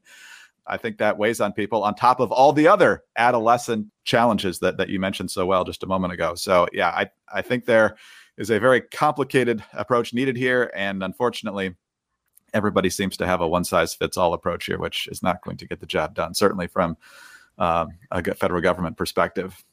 I 0.68 0.78
think 0.78 0.98
that 0.98 1.18
weighs 1.18 1.42
on 1.42 1.54
people 1.54 1.84
on 1.84 1.96
top 1.96 2.20
of 2.20 2.32
all 2.32 2.54
the 2.54 2.68
other 2.68 3.04
adolescent 3.18 3.88
challenges 4.04 4.60
that 4.60 4.78
that 4.78 4.90
you 4.90 5.00
mentioned 5.00 5.32
so 5.32 5.46
well 5.46 5.64
just 5.64 5.84
a 5.84 5.88
moment 5.88 6.14
ago. 6.14 6.36
So 6.36 6.68
yeah, 6.72 6.90
I 6.90 7.10
I 7.32 7.42
think 7.42 7.66
there 7.66 7.96
is 8.38 8.50
a 8.50 8.60
very 8.60 8.82
complicated 8.82 9.64
approach 9.74 10.14
needed 10.14 10.38
here, 10.38 10.72
and 10.76 11.04
unfortunately, 11.04 11.76
everybody 12.54 12.90
seems 12.90 13.18
to 13.18 13.28
have 13.28 13.42
a 13.42 13.48
one 13.48 13.64
size 13.64 13.94
fits 13.94 14.18
all 14.18 14.34
approach 14.34 14.66
here, 14.66 14.80
which 14.80 15.08
is 15.08 15.24
not 15.24 15.44
going 15.44 15.58
to 15.58 15.68
get 15.68 15.80
the 15.80 15.86
job 15.86 16.16
done. 16.16 16.34
Certainly 16.34 16.68
from 16.68 16.98
um, 17.58 17.90
a 18.12 18.24
federal 18.36 18.62
government 18.62 18.98
perspective. 18.98 19.64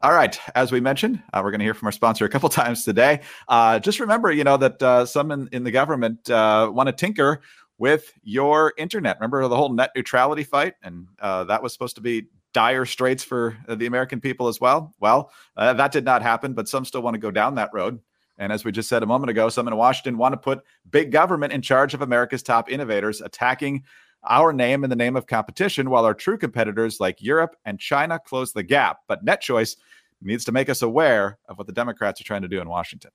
All 0.00 0.12
right. 0.12 0.38
As 0.54 0.70
we 0.70 0.78
mentioned, 0.78 1.20
uh, 1.32 1.40
we're 1.42 1.50
going 1.50 1.58
to 1.58 1.64
hear 1.64 1.74
from 1.74 1.86
our 1.86 1.92
sponsor 1.92 2.24
a 2.24 2.28
couple 2.28 2.48
times 2.50 2.84
today. 2.84 3.20
Uh, 3.48 3.80
just 3.80 3.98
remember, 3.98 4.30
you 4.30 4.44
know, 4.44 4.56
that 4.56 4.80
uh, 4.80 5.04
some 5.04 5.32
in, 5.32 5.48
in, 5.50 5.64
the 5.64 5.72
government 5.72 6.30
uh, 6.30 6.70
want 6.72 6.86
to 6.86 6.92
tinker 6.92 7.40
with 7.78 8.12
your 8.22 8.74
internet. 8.76 9.16
Remember 9.16 9.46
the 9.48 9.56
whole 9.56 9.72
net 9.72 9.92
neutrality 9.96 10.44
fight? 10.44 10.74
And 10.82 11.06
uh, 11.20 11.44
that 11.44 11.62
was 11.62 11.72
supposed 11.72 11.96
to 11.96 12.02
be 12.02 12.26
dire 12.52 12.84
straits 12.84 13.22
for 13.22 13.56
uh, 13.68 13.74
the 13.74 13.86
American 13.86 14.20
people 14.20 14.48
as 14.48 14.60
well. 14.60 14.94
Well, 15.00 15.30
uh, 15.56 15.74
that 15.74 15.92
did 15.92 16.04
not 16.04 16.22
happen, 16.22 16.54
but 16.54 16.68
some 16.68 16.84
still 16.84 17.02
want 17.02 17.14
to 17.14 17.20
go 17.20 17.30
down 17.30 17.54
that 17.54 17.70
road. 17.72 18.00
And 18.38 18.52
as 18.52 18.64
we 18.64 18.72
just 18.72 18.88
said 18.88 19.02
a 19.02 19.06
moment 19.06 19.30
ago, 19.30 19.48
some 19.48 19.68
in 19.68 19.76
Washington 19.76 20.16
want 20.16 20.32
to 20.32 20.38
put 20.38 20.62
big 20.90 21.10
government 21.10 21.52
in 21.52 21.60
charge 21.60 21.92
of 21.92 22.02
America's 22.02 22.42
top 22.42 22.70
innovators, 22.70 23.20
attacking 23.20 23.82
our 24.24 24.52
name 24.52 24.84
in 24.84 24.90
the 24.90 24.96
name 24.96 25.16
of 25.16 25.26
competition, 25.26 25.90
while 25.90 26.04
our 26.04 26.14
true 26.14 26.38
competitors 26.38 27.00
like 27.00 27.22
Europe 27.22 27.56
and 27.64 27.80
China 27.80 28.18
close 28.18 28.52
the 28.52 28.62
gap. 28.62 29.00
But 29.08 29.24
NetChoice 29.24 29.76
needs 30.22 30.44
to 30.44 30.52
make 30.52 30.68
us 30.68 30.82
aware 30.82 31.38
of 31.48 31.58
what 31.58 31.66
the 31.66 31.72
Democrats 31.72 32.20
are 32.20 32.24
trying 32.24 32.42
to 32.42 32.48
do 32.48 32.60
in 32.60 32.68
Washington. 32.68 33.10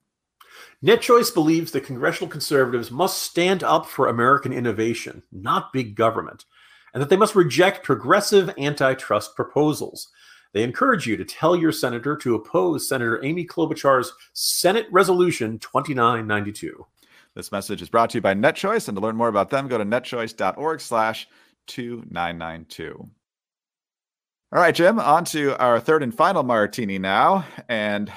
NetChoice 0.83 1.33
believes 1.33 1.71
that 1.71 1.85
congressional 1.85 2.29
conservatives 2.29 2.91
must 2.91 3.23
stand 3.23 3.63
up 3.63 3.85
for 3.85 4.07
American 4.07 4.51
innovation, 4.51 5.23
not 5.31 5.73
big 5.73 5.95
government, 5.95 6.45
and 6.93 7.01
that 7.01 7.09
they 7.09 7.17
must 7.17 7.35
reject 7.35 7.83
progressive 7.83 8.53
antitrust 8.57 9.35
proposals. 9.35 10.09
They 10.53 10.63
encourage 10.63 11.07
you 11.07 11.17
to 11.17 11.25
tell 11.25 11.55
your 11.55 11.71
senator 11.71 12.15
to 12.17 12.35
oppose 12.35 12.87
Senator 12.87 13.23
Amy 13.23 13.45
Klobuchar's 13.45 14.13
Senate 14.33 14.87
Resolution 14.91 15.57
2992. 15.59 16.85
This 17.35 17.51
message 17.51 17.81
is 17.81 17.89
brought 17.89 18.11
to 18.11 18.19
you 18.19 18.21
by 18.21 18.35
NetChoice, 18.35 18.87
and 18.87 18.95
to 18.95 19.01
learn 19.01 19.15
more 19.15 19.29
about 19.29 19.49
them, 19.49 19.67
go 19.67 19.79
to 19.79 19.85
netchoice.org 19.85 20.79
slash 20.79 21.27
2992. 21.67 23.09
All 24.53 24.59
right, 24.61 24.75
Jim, 24.75 24.99
on 24.99 25.25
to 25.25 25.57
our 25.59 25.79
third 25.79 26.03
and 26.03 26.13
final 26.13 26.43
martini 26.43 26.99
now. 26.99 27.43
And 27.67 28.13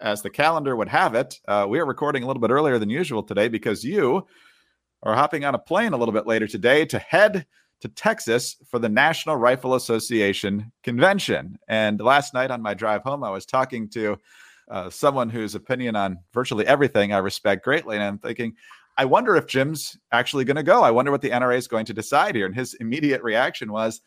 as 0.00 0.22
the 0.22 0.30
calendar 0.30 0.76
would 0.76 0.88
have 0.88 1.14
it, 1.14 1.38
uh, 1.48 1.66
we 1.68 1.78
are 1.78 1.86
recording 1.86 2.22
a 2.22 2.26
little 2.26 2.40
bit 2.40 2.50
earlier 2.50 2.78
than 2.78 2.90
usual 2.90 3.22
today 3.22 3.48
because 3.48 3.84
you 3.84 4.26
are 5.02 5.14
hopping 5.14 5.44
on 5.44 5.54
a 5.54 5.58
plane 5.58 5.92
a 5.92 5.96
little 5.96 6.12
bit 6.12 6.26
later 6.26 6.46
today 6.46 6.84
to 6.86 6.98
head 6.98 7.46
to 7.80 7.88
Texas 7.88 8.56
for 8.66 8.78
the 8.78 8.88
National 8.88 9.36
Rifle 9.36 9.74
Association 9.74 10.72
convention. 10.82 11.58
And 11.68 12.00
last 12.00 12.34
night 12.34 12.50
on 12.50 12.62
my 12.62 12.74
drive 12.74 13.02
home, 13.02 13.22
I 13.22 13.30
was 13.30 13.46
talking 13.46 13.88
to 13.90 14.18
uh, 14.68 14.90
someone 14.90 15.30
whose 15.30 15.54
opinion 15.54 15.96
on 15.96 16.18
virtually 16.34 16.66
everything 16.66 17.12
I 17.12 17.18
respect 17.18 17.64
greatly. 17.64 17.96
And 17.96 18.04
I'm 18.04 18.18
thinking, 18.18 18.54
I 18.96 19.04
wonder 19.04 19.36
if 19.36 19.46
Jim's 19.46 19.96
actually 20.10 20.44
going 20.44 20.56
to 20.56 20.62
go. 20.62 20.82
I 20.82 20.90
wonder 20.90 21.12
what 21.12 21.22
the 21.22 21.30
NRA 21.30 21.56
is 21.56 21.68
going 21.68 21.86
to 21.86 21.94
decide 21.94 22.34
here. 22.34 22.46
And 22.46 22.54
his 22.54 22.74
immediate 22.74 23.22
reaction 23.22 23.70
was, 23.70 24.00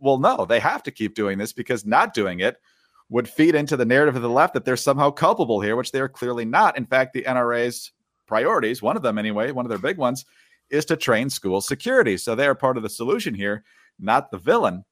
well, 0.00 0.18
no, 0.18 0.44
they 0.44 0.60
have 0.60 0.82
to 0.82 0.90
keep 0.90 1.14
doing 1.14 1.38
this 1.38 1.52
because 1.52 1.86
not 1.86 2.12
doing 2.12 2.40
it 2.40 2.56
would 3.08 3.28
feed 3.28 3.54
into 3.54 3.76
the 3.76 3.84
narrative 3.84 4.16
of 4.16 4.22
the 4.22 4.28
left 4.28 4.54
that 4.54 4.64
they're 4.64 4.76
somehow 4.76 5.10
culpable 5.10 5.60
here, 5.60 5.76
which 5.76 5.92
they 5.92 6.00
are 6.00 6.08
clearly 6.08 6.44
not. 6.44 6.76
In 6.76 6.86
fact, 6.86 7.12
the 7.12 7.22
NRA's 7.22 7.92
priorities, 8.26 8.82
one 8.82 8.96
of 8.96 9.02
them 9.02 9.18
anyway, 9.18 9.52
one 9.52 9.64
of 9.64 9.70
their 9.70 9.78
big 9.78 9.98
ones, 9.98 10.24
is 10.70 10.84
to 10.86 10.96
train 10.96 11.30
school 11.30 11.60
security. 11.60 12.16
So 12.16 12.34
they 12.34 12.46
are 12.46 12.54
part 12.54 12.76
of 12.76 12.82
the 12.82 12.88
solution 12.88 13.34
here, 13.34 13.62
not 13.98 14.30
the 14.30 14.38
villain. 14.38 14.84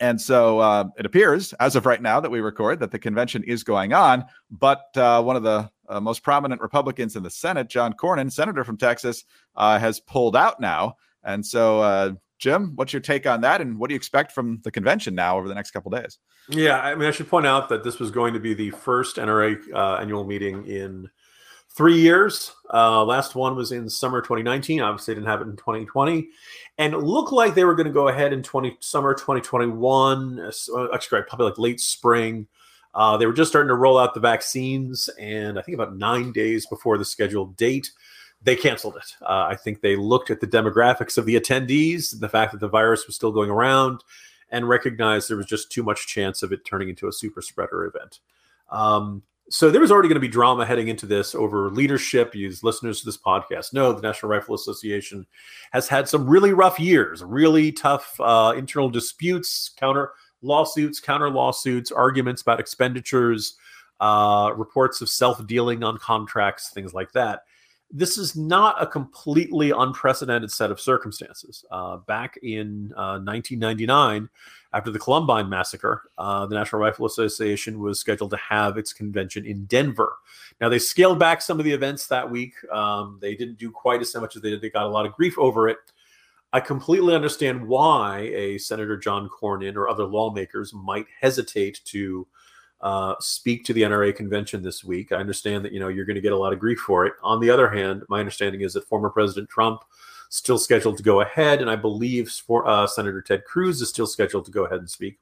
And 0.00 0.20
so 0.20 0.60
uh, 0.60 0.84
it 0.96 1.06
appears, 1.06 1.52
as 1.54 1.74
of 1.74 1.86
right 1.86 2.00
now 2.00 2.20
that 2.20 2.30
we 2.30 2.40
record, 2.40 2.78
that 2.80 2.92
the 2.92 2.98
convention 2.98 3.42
is 3.42 3.64
going 3.64 3.92
on. 3.92 4.26
But 4.50 4.84
uh, 4.96 5.22
one 5.22 5.34
of 5.34 5.42
the 5.42 5.70
uh, 5.88 6.00
most 6.00 6.22
prominent 6.22 6.60
Republicans 6.60 7.16
in 7.16 7.22
the 7.22 7.30
Senate, 7.30 7.68
John 7.68 7.94
Cornyn, 7.94 8.30
senator 8.30 8.62
from 8.62 8.76
Texas, 8.76 9.24
uh, 9.56 9.78
has 9.78 9.98
pulled 9.98 10.36
out 10.36 10.60
now. 10.60 10.96
And 11.24 11.44
so 11.44 11.80
uh, 11.80 12.12
Jim, 12.38 12.72
what's 12.76 12.92
your 12.92 13.00
take 13.00 13.26
on 13.26 13.40
that, 13.40 13.60
and 13.60 13.78
what 13.78 13.88
do 13.88 13.94
you 13.94 13.96
expect 13.96 14.32
from 14.32 14.60
the 14.62 14.70
convention 14.70 15.14
now 15.14 15.36
over 15.36 15.48
the 15.48 15.54
next 15.54 15.72
couple 15.72 15.90
days? 15.90 16.18
Yeah, 16.48 16.80
I 16.80 16.94
mean, 16.94 17.08
I 17.08 17.10
should 17.10 17.28
point 17.28 17.46
out 17.46 17.68
that 17.68 17.84
this 17.84 17.98
was 17.98 18.10
going 18.10 18.34
to 18.34 18.40
be 18.40 18.54
the 18.54 18.70
first 18.70 19.16
NRA 19.16 19.58
uh, 19.72 19.96
annual 19.96 20.24
meeting 20.24 20.66
in 20.66 21.10
three 21.70 22.00
years. 22.00 22.52
Uh, 22.72 23.04
last 23.04 23.34
one 23.34 23.56
was 23.56 23.72
in 23.72 23.88
summer 23.90 24.20
2019. 24.20 24.80
Obviously, 24.80 25.14
didn't 25.14 25.26
have 25.26 25.40
it 25.40 25.48
in 25.48 25.56
2020, 25.56 26.28
and 26.78 26.94
it 26.94 26.98
looked 26.98 27.32
like 27.32 27.54
they 27.54 27.64
were 27.64 27.74
going 27.74 27.86
to 27.86 27.92
go 27.92 28.08
ahead 28.08 28.32
in 28.32 28.42
20 28.42 28.78
summer 28.80 29.14
2021. 29.14 30.40
Uh, 30.40 30.86
actually, 30.94 31.22
probably 31.22 31.46
like 31.46 31.58
late 31.58 31.80
spring. 31.80 32.46
Uh, 32.94 33.16
they 33.16 33.26
were 33.26 33.32
just 33.32 33.50
starting 33.50 33.68
to 33.68 33.74
roll 33.74 33.98
out 33.98 34.14
the 34.14 34.20
vaccines, 34.20 35.08
and 35.20 35.58
I 35.58 35.62
think 35.62 35.74
about 35.74 35.96
nine 35.96 36.32
days 36.32 36.66
before 36.66 36.98
the 36.98 37.04
scheduled 37.04 37.56
date 37.56 37.90
they 38.42 38.56
canceled 38.56 38.96
it. 38.96 39.16
Uh, 39.22 39.46
I 39.50 39.56
think 39.56 39.80
they 39.80 39.96
looked 39.96 40.30
at 40.30 40.40
the 40.40 40.46
demographics 40.46 41.18
of 41.18 41.26
the 41.26 41.38
attendees, 41.38 42.18
the 42.18 42.28
fact 42.28 42.52
that 42.52 42.60
the 42.60 42.68
virus 42.68 43.06
was 43.06 43.16
still 43.16 43.32
going 43.32 43.50
around, 43.50 44.04
and 44.50 44.68
recognized 44.68 45.28
there 45.28 45.36
was 45.36 45.46
just 45.46 45.72
too 45.72 45.82
much 45.82 46.06
chance 46.06 46.42
of 46.42 46.52
it 46.52 46.64
turning 46.64 46.88
into 46.88 47.08
a 47.08 47.12
super 47.12 47.42
spreader 47.42 47.84
event. 47.84 48.20
Um, 48.70 49.22
so 49.50 49.70
there 49.70 49.80
was 49.80 49.90
already 49.90 50.08
going 50.08 50.16
to 50.16 50.20
be 50.20 50.28
drama 50.28 50.66
heading 50.66 50.88
into 50.88 51.06
this 51.06 51.34
over 51.34 51.70
leadership. 51.70 52.34
You 52.34 52.52
listeners 52.62 53.00
to 53.00 53.06
this 53.06 53.16
podcast 53.16 53.72
know 53.72 53.92
the 53.92 54.02
National 54.02 54.30
Rifle 54.30 54.54
Association 54.54 55.26
has 55.72 55.88
had 55.88 56.06
some 56.06 56.28
really 56.28 56.52
rough 56.52 56.78
years, 56.78 57.24
really 57.24 57.72
tough 57.72 58.20
uh, 58.20 58.52
internal 58.56 58.90
disputes, 58.90 59.70
counter 59.76 60.12
lawsuits, 60.42 61.00
counter 61.00 61.30
lawsuits, 61.30 61.90
arguments 61.90 62.42
about 62.42 62.60
expenditures, 62.60 63.56
uh, 64.00 64.52
reports 64.54 65.00
of 65.00 65.08
self 65.08 65.44
dealing 65.46 65.82
on 65.82 65.96
contracts, 65.96 66.70
things 66.70 66.92
like 66.92 67.12
that 67.12 67.42
this 67.90 68.18
is 68.18 68.36
not 68.36 68.80
a 68.82 68.86
completely 68.86 69.70
unprecedented 69.70 70.52
set 70.52 70.70
of 70.70 70.80
circumstances. 70.80 71.64
Uh, 71.70 71.96
back 71.98 72.36
in 72.42 72.92
uh, 72.96 73.18
1999, 73.20 74.28
after 74.74 74.90
the 74.90 74.98
Columbine 74.98 75.48
massacre, 75.48 76.10
uh, 76.18 76.44
the 76.46 76.54
National 76.54 76.82
Rifle 76.82 77.06
Association 77.06 77.80
was 77.80 77.98
scheduled 77.98 78.30
to 78.32 78.36
have 78.36 78.76
its 78.76 78.92
convention 78.92 79.46
in 79.46 79.64
Denver. 79.64 80.16
Now 80.60 80.68
they 80.68 80.78
scaled 80.78 81.18
back 81.18 81.40
some 81.40 81.58
of 81.58 81.64
the 81.64 81.72
events 81.72 82.06
that 82.08 82.30
week. 82.30 82.52
Um, 82.70 83.18
they 83.22 83.34
didn't 83.34 83.58
do 83.58 83.70
quite 83.70 84.02
as 84.02 84.14
much 84.14 84.36
as 84.36 84.42
they 84.42 84.50
did. 84.50 84.60
They 84.60 84.70
got 84.70 84.84
a 84.84 84.90
lot 84.90 85.06
of 85.06 85.14
grief 85.14 85.38
over 85.38 85.68
it. 85.68 85.78
I 86.52 86.60
completely 86.60 87.14
understand 87.14 87.66
why 87.66 88.20
a 88.34 88.58
Senator 88.58 88.96
John 88.96 89.28
Cornyn 89.28 89.76
or 89.76 89.88
other 89.88 90.04
lawmakers 90.04 90.72
might 90.74 91.06
hesitate 91.20 91.80
to 91.86 92.26
uh, 92.80 93.14
speak 93.20 93.64
to 93.64 93.72
the 93.72 93.82
NRA 93.82 94.14
convention 94.14 94.62
this 94.62 94.84
week. 94.84 95.12
I 95.12 95.16
understand 95.16 95.64
that 95.64 95.72
you 95.72 95.80
know 95.80 95.88
you're 95.88 96.04
going 96.04 96.16
to 96.16 96.22
get 96.22 96.32
a 96.32 96.36
lot 96.36 96.52
of 96.52 96.58
grief 96.58 96.78
for 96.78 97.06
it. 97.06 97.14
On 97.22 97.40
the 97.40 97.50
other 97.50 97.68
hand, 97.68 98.04
my 98.08 98.20
understanding 98.20 98.60
is 98.60 98.74
that 98.74 98.86
former 98.88 99.10
President 99.10 99.48
Trump 99.48 99.82
still 100.28 100.58
scheduled 100.58 100.96
to 100.98 101.02
go 101.02 101.20
ahead, 101.20 101.60
and 101.60 101.70
I 101.70 101.76
believe 101.76 102.30
for, 102.30 102.66
uh, 102.68 102.86
Senator 102.86 103.22
Ted 103.22 103.44
Cruz 103.44 103.80
is 103.80 103.88
still 103.88 104.06
scheduled 104.06 104.44
to 104.44 104.50
go 104.50 104.64
ahead 104.64 104.78
and 104.78 104.90
speak. 104.90 105.18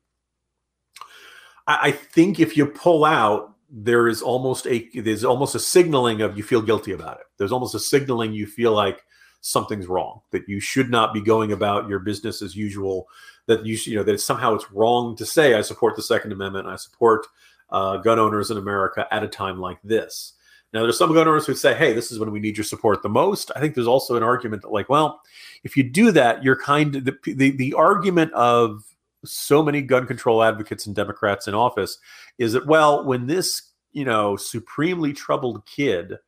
I, 1.66 1.79
I 1.83 1.90
think 1.92 2.40
if 2.40 2.57
you 2.57 2.66
pull 2.66 3.05
out, 3.05 3.55
there 3.71 4.07
is 4.07 4.23
almost 4.23 4.66
a 4.66 4.88
there's 4.95 5.25
almost 5.25 5.55
a 5.55 5.61
signaling 5.61 6.23
of 6.23 6.37
you 6.37 6.42
feel 6.42 6.62
guilty 6.62 6.92
about 6.92 7.19
it. 7.21 7.27
There's 7.38 7.53
almost 7.53 7.75
a 7.75 7.81
signaling 7.81 8.33
you 8.33 8.47
feel 8.47 8.73
like 8.73 9.03
something's 9.40 9.87
wrong 9.87 10.21
that 10.31 10.49
you 10.49 10.61
should 10.61 10.90
not 10.90 11.14
be 11.14 11.21
going 11.21 11.53
about 11.53 11.88
your 11.88 12.01
business 12.01 12.42
as 12.42 12.57
usual 12.57 13.07
that 13.47 13.65
you 13.65 13.77
you 13.85 13.97
know 13.97 14.03
that 14.03 14.21
somehow 14.21 14.55
it's 14.55 14.71
wrong 14.71 15.17
to 15.17 15.27
say 15.27 15.55
I 15.55 15.63
support 15.63 15.97
the 15.97 16.03
Second 16.03 16.33
Amendment, 16.33 16.67
I 16.67 16.77
support 16.77 17.27
uh, 17.71 17.99
gun 17.99 18.19
owners 18.19 18.51
in 18.51 18.59
America 18.59 19.07
at 19.11 19.23
a 19.23 19.29
time 19.29 19.59
like 19.59 19.79
this. 19.83 20.35
Now, 20.73 20.83
there's 20.83 20.99
some 20.99 21.15
gun 21.15 21.29
owners 21.29 21.47
who 21.47 21.55
say, 21.55 21.75
"Hey, 21.75 21.93
this 21.93 22.11
is 22.11 22.19
when 22.19 22.33
we 22.33 22.41
need 22.41 22.57
your 22.57 22.65
support 22.65 23.03
the 23.03 23.09
most." 23.09 23.51
I 23.57 23.61
think 23.61 23.75
there's 23.75 23.87
also 23.87 24.17
an 24.17 24.23
argument 24.23 24.63
that, 24.63 24.73
like, 24.73 24.89
well, 24.89 25.21
if 25.65 25.77
you 25.77 25.85
do 25.85 26.11
that, 26.13 26.43
you're 26.43 26.61
kind 26.61 26.97
of 26.97 27.05
the 27.05 27.17
the, 27.25 27.51
the 27.53 27.75
argument 27.75 28.33
of 28.33 28.85
so 29.25 29.63
many 29.63 29.81
gun 29.81 30.07
control 30.07 30.43
advocates 30.43 30.87
and 30.87 30.95
Democrats 30.95 31.49
in 31.49 31.55
office 31.55 31.99
is 32.39 32.53
that, 32.53 32.67
well, 32.67 33.05
when 33.05 33.27
this 33.27 33.73
you 33.93 34.05
know 34.05 34.37
supremely 34.37 35.13
troubled 35.13 35.65
kid 35.67 36.19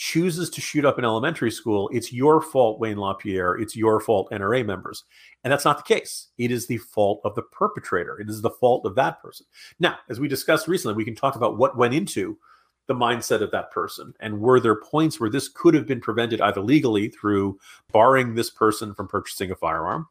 chooses 0.00 0.48
to 0.48 0.62
shoot 0.62 0.86
up 0.86 0.96
an 0.96 1.04
elementary 1.04 1.50
school, 1.50 1.90
it's 1.92 2.10
your 2.10 2.40
fault, 2.40 2.80
Wayne 2.80 2.96
LaPierre. 2.96 3.58
It's 3.58 3.76
your 3.76 4.00
fault, 4.00 4.30
NRA 4.30 4.64
members. 4.64 5.04
And 5.44 5.52
that's 5.52 5.66
not 5.66 5.76
the 5.76 5.94
case. 5.94 6.28
It 6.38 6.50
is 6.50 6.66
the 6.66 6.78
fault 6.78 7.20
of 7.22 7.34
the 7.34 7.42
perpetrator. 7.42 8.18
It 8.18 8.30
is 8.30 8.40
the 8.40 8.48
fault 8.48 8.86
of 8.86 8.94
that 8.94 9.20
person. 9.20 9.44
Now, 9.78 9.98
as 10.08 10.18
we 10.18 10.26
discussed 10.26 10.68
recently, 10.68 10.94
we 10.94 11.04
can 11.04 11.14
talk 11.14 11.36
about 11.36 11.58
what 11.58 11.76
went 11.76 11.92
into 11.92 12.38
the 12.86 12.94
mindset 12.94 13.42
of 13.42 13.50
that 13.50 13.70
person. 13.72 14.14
And 14.20 14.40
were 14.40 14.58
there 14.58 14.80
points 14.80 15.20
where 15.20 15.28
this 15.28 15.48
could 15.48 15.74
have 15.74 15.86
been 15.86 16.00
prevented 16.00 16.40
either 16.40 16.62
legally 16.62 17.10
through 17.10 17.58
barring 17.92 18.34
this 18.34 18.48
person 18.48 18.94
from 18.94 19.06
purchasing 19.06 19.50
a 19.50 19.54
firearm 19.54 20.08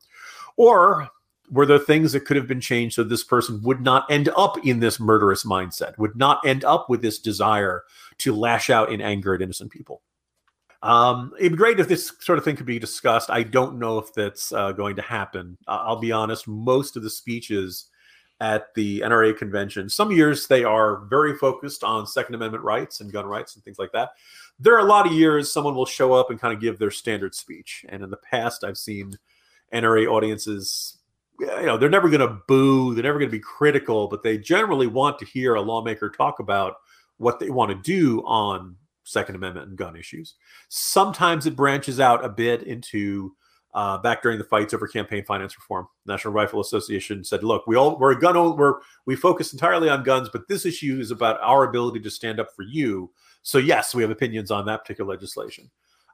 or 0.55 1.09
were 1.51 1.65
there 1.65 1.79
things 1.79 2.11
that 2.11 2.25
could 2.25 2.37
have 2.37 2.47
been 2.47 2.61
changed 2.61 2.95
so 2.95 3.03
this 3.03 3.23
person 3.23 3.61
would 3.63 3.81
not 3.81 4.09
end 4.11 4.29
up 4.37 4.63
in 4.65 4.79
this 4.79 4.99
murderous 4.99 5.43
mindset, 5.43 5.97
would 5.97 6.15
not 6.15 6.45
end 6.45 6.63
up 6.63 6.89
with 6.89 7.01
this 7.01 7.19
desire 7.19 7.83
to 8.19 8.35
lash 8.35 8.69
out 8.69 8.91
in 8.91 9.01
anger 9.01 9.33
at 9.33 9.41
innocent 9.41 9.71
people? 9.71 10.01
Um, 10.81 11.33
it'd 11.37 11.53
be 11.53 11.57
great 11.57 11.79
if 11.79 11.87
this 11.87 12.13
sort 12.19 12.37
of 12.37 12.45
thing 12.45 12.55
could 12.55 12.65
be 12.65 12.79
discussed. 12.79 13.29
I 13.29 13.43
don't 13.43 13.79
know 13.79 13.97
if 13.97 14.13
that's 14.13 14.51
uh, 14.53 14.71
going 14.71 14.95
to 14.95 15.01
happen. 15.01 15.57
I'll 15.67 15.99
be 15.99 16.11
honest, 16.11 16.47
most 16.47 16.95
of 16.95 17.03
the 17.03 17.09
speeches 17.09 17.87
at 18.39 18.73
the 18.75 19.01
NRA 19.01 19.37
convention, 19.37 19.89
some 19.89 20.11
years 20.11 20.47
they 20.47 20.63
are 20.63 21.03
very 21.05 21.35
focused 21.35 21.83
on 21.83 22.07
Second 22.07 22.35
Amendment 22.35 22.63
rights 22.63 23.01
and 23.01 23.11
gun 23.11 23.25
rights 23.25 23.55
and 23.55 23.63
things 23.65 23.77
like 23.77 23.91
that. 23.91 24.11
There 24.57 24.73
are 24.75 24.79
a 24.79 24.89
lot 24.89 25.05
of 25.05 25.11
years 25.11 25.51
someone 25.51 25.75
will 25.75 25.85
show 25.85 26.13
up 26.13 26.29
and 26.29 26.39
kind 26.39 26.53
of 26.53 26.61
give 26.61 26.79
their 26.79 26.91
standard 26.91 27.35
speech. 27.35 27.85
And 27.89 28.01
in 28.01 28.09
the 28.09 28.17
past, 28.17 28.63
I've 28.63 28.77
seen 28.77 29.17
NRA 29.73 30.07
audiences 30.07 30.99
you 31.39 31.65
know 31.65 31.77
they're 31.77 31.89
never 31.89 32.09
going 32.09 32.19
to 32.19 32.39
boo 32.47 32.93
they're 32.93 33.03
never 33.03 33.17
going 33.17 33.29
to 33.29 33.37
be 33.37 33.39
critical 33.39 34.07
but 34.07 34.23
they 34.23 34.37
generally 34.37 34.87
want 34.87 35.17
to 35.17 35.25
hear 35.25 35.55
a 35.55 35.61
lawmaker 35.61 36.09
talk 36.09 36.39
about 36.39 36.75
what 37.19 37.39
they 37.39 37.49
want 37.49 37.69
to 37.69 37.75
do 37.75 38.21
on 38.25 38.75
second 39.03 39.35
amendment 39.35 39.67
and 39.67 39.77
gun 39.77 39.95
issues 39.95 40.35
sometimes 40.69 41.45
it 41.45 41.55
branches 41.55 41.99
out 41.99 42.23
a 42.25 42.29
bit 42.29 42.63
into 42.63 43.33
uh, 43.75 43.99
back 43.99 44.23
during 44.23 44.39
the 44.39 44.43
fights 44.43 44.73
over 44.73 44.87
campaign 44.87 45.23
finance 45.23 45.55
reform 45.57 45.87
national 46.05 46.33
rifle 46.33 46.59
association 46.59 47.23
said 47.23 47.43
look 47.43 47.65
we 47.67 47.75
all 47.75 47.97
we're 47.99 48.11
a 48.11 48.19
gun 48.19 48.57
we're 48.57 48.75
we 49.05 49.15
focus 49.15 49.53
entirely 49.53 49.89
on 49.89 50.03
guns 50.03 50.29
but 50.31 50.47
this 50.47 50.65
issue 50.65 50.99
is 50.99 51.11
about 51.11 51.39
our 51.41 51.65
ability 51.69 51.99
to 51.99 52.09
stand 52.09 52.39
up 52.39 52.47
for 52.55 52.63
you 52.63 53.11
so 53.43 53.57
yes 53.57 53.93
we 53.93 54.01
have 54.01 54.11
opinions 54.11 54.51
on 54.51 54.65
that 54.65 54.81
particular 54.81 55.09
legislation 55.09 55.69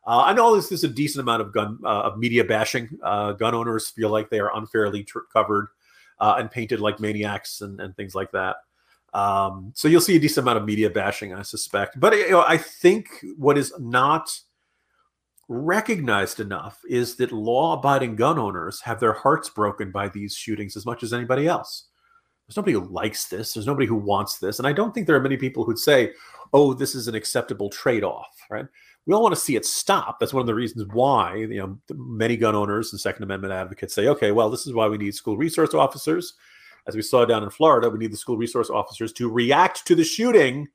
uh, 0.08 0.22
I 0.22 0.34
know 0.34 0.56
this 0.56 0.72
is 0.72 0.84
a 0.84 0.88
decent 0.88 1.22
amount 1.22 1.42
of 1.42 1.52
gun 1.52 1.80
uh, 1.84 2.02
of 2.04 2.20
media 2.20 2.44
bashing. 2.44 2.90
Uh, 3.02 3.32
gun 3.32 3.56
owners 3.56 3.90
feel 3.90 4.10
like 4.10 4.30
they 4.30 4.40
are 4.40 4.56
unfairly 4.56 5.04
tr- 5.04 5.20
covered 5.34 5.70
uh, 6.20 6.36
and 6.38 6.52
painted 6.52 6.80
like 6.80 7.00
maniacs 7.00 7.62
and, 7.62 7.80
and 7.82 7.96
things 7.96 8.14
like 8.14 8.32
that. 8.32 8.58
Um, 9.16 9.72
so 9.76 9.88
you'll 9.88 10.02
see 10.02 10.18
a 10.18 10.20
decent 10.20 10.44
amount 10.44 10.58
of 10.58 10.66
media 10.66 10.90
bashing, 10.90 11.34
I 11.34 11.42
suspect. 11.42 12.00
But 12.00 12.14
you 12.16 12.32
know, 12.32 12.44
I 12.46 12.58
think 12.58 13.08
what 13.38 13.58
is 13.58 13.74
not 13.80 14.30
recognized 15.48 16.40
enough 16.40 16.80
is 16.90 17.16
that 17.18 17.32
law-abiding 17.32 18.16
gun 18.16 18.38
owners 18.38 18.82
have 18.82 19.00
their 19.00 19.14
hearts 19.14 19.50
broken 19.50 19.92
by 19.92 20.10
these 20.10 20.36
shootings 20.36 20.76
as 20.76 20.86
much 20.86 21.02
as 21.02 21.14
anybody 21.14 21.48
else. 21.48 21.88
There's 22.48 22.58
nobody 22.58 22.74
who 22.74 22.92
likes 22.92 23.28
this. 23.28 23.54
There's 23.54 23.68
nobody 23.68 23.88
who 23.88 23.96
wants 23.96 24.38
this, 24.38 24.60
and 24.60 24.68
I 24.68 24.74
don't 24.74 24.94
think 24.94 25.08
there 25.08 25.16
are 25.16 25.22
many 25.22 25.38
people 25.38 25.64
who'd 25.64 25.80
say, 25.80 26.12
"Oh, 26.54 26.74
this 26.74 26.94
is 26.94 27.08
an 27.08 27.16
acceptable 27.16 27.70
trade-off." 27.70 28.36
Right? 28.52 28.68
we 29.06 29.14
all 29.14 29.22
want 29.22 29.36
to 29.36 29.42
see 29.42 29.56
it 29.56 29.66
stop. 29.66 30.20
That's 30.20 30.34
one 30.34 30.42
of 30.42 30.48
the 30.48 30.56
reasons 30.56 30.88
why 30.92 31.36
you 31.36 31.60
know 31.60 31.78
many 31.94 32.38
gun 32.38 32.56
owners 32.56 32.92
and 32.92 33.00
Second 33.00 33.24
Amendment 33.24 33.54
advocates 33.54 33.94
say, 33.94 34.08
okay, 34.08 34.32
well, 34.32 34.50
this 34.50 34.66
is 34.66 34.74
why 34.74 34.88
we 34.88 34.98
need 34.98 35.16
school 35.16 35.38
resource 35.38 35.74
officers. 35.74 36.34
As 36.88 36.96
we 36.96 37.02
saw 37.02 37.26
down 37.26 37.44
in 37.44 37.50
Florida, 37.50 37.90
we 37.90 38.00
need 38.00 38.12
the 38.12 38.18
school 38.18 38.38
resource 38.38 38.70
officers 38.70 39.12
to 39.14 39.30
react 39.30 39.86
to 39.88 39.96
the 39.96 40.04
shooting 40.04 40.68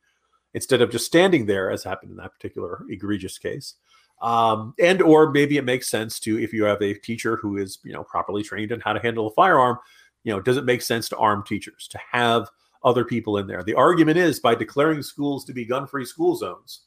instead 0.54 0.82
of 0.82 0.90
just 0.90 1.06
standing 1.06 1.46
there, 1.46 1.70
as 1.70 1.84
happened 1.84 2.10
in 2.10 2.16
that 2.16 2.32
particular 2.32 2.84
egregious 2.90 3.38
case. 3.38 3.74
Um, 4.20 4.74
and 4.78 5.00
or 5.00 5.30
maybe 5.30 5.56
it 5.56 5.64
makes 5.64 5.88
sense 5.88 6.20
to 6.20 6.38
if 6.38 6.52
you 6.52 6.64
have 6.64 6.82
a 6.82 6.94
teacher 6.94 7.36
who 7.36 7.56
is 7.56 7.78
you 7.84 7.92
know 7.92 8.04
properly 8.04 8.42
trained 8.42 8.72
in 8.72 8.80
how 8.80 8.92
to 8.92 9.00
handle 9.00 9.28
a 9.28 9.32
firearm, 9.32 9.78
you 10.24 10.32
know, 10.32 10.40
does 10.40 10.56
it 10.56 10.64
make 10.64 10.82
sense 10.82 11.08
to 11.10 11.16
arm 11.16 11.42
teachers 11.46 11.88
to 11.88 11.98
have 12.12 12.48
other 12.84 13.04
people 13.04 13.38
in 13.38 13.46
there? 13.46 13.62
The 13.62 13.74
argument 13.74 14.18
is 14.18 14.40
by 14.40 14.54
declaring 14.54 15.02
schools 15.02 15.44
to 15.46 15.52
be 15.52 15.64
gun-free 15.64 16.04
school 16.04 16.36
zones 16.36 16.82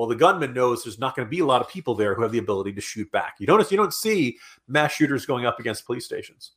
well, 0.00 0.08
the 0.08 0.16
gunman 0.16 0.54
knows 0.54 0.82
there's 0.82 0.98
not 0.98 1.14
going 1.14 1.26
to 1.26 1.30
be 1.30 1.40
a 1.40 1.44
lot 1.44 1.60
of 1.60 1.68
people 1.68 1.94
there 1.94 2.14
who 2.14 2.22
have 2.22 2.32
the 2.32 2.38
ability 2.38 2.72
to 2.72 2.80
shoot 2.80 3.12
back. 3.12 3.34
You 3.38 3.46
don't 3.46 3.70
you 3.70 3.76
don't 3.76 3.92
see 3.92 4.38
mass 4.66 4.92
shooters 4.92 5.26
going 5.26 5.44
up 5.44 5.60
against 5.60 5.84
police 5.84 6.06
stations. 6.06 6.52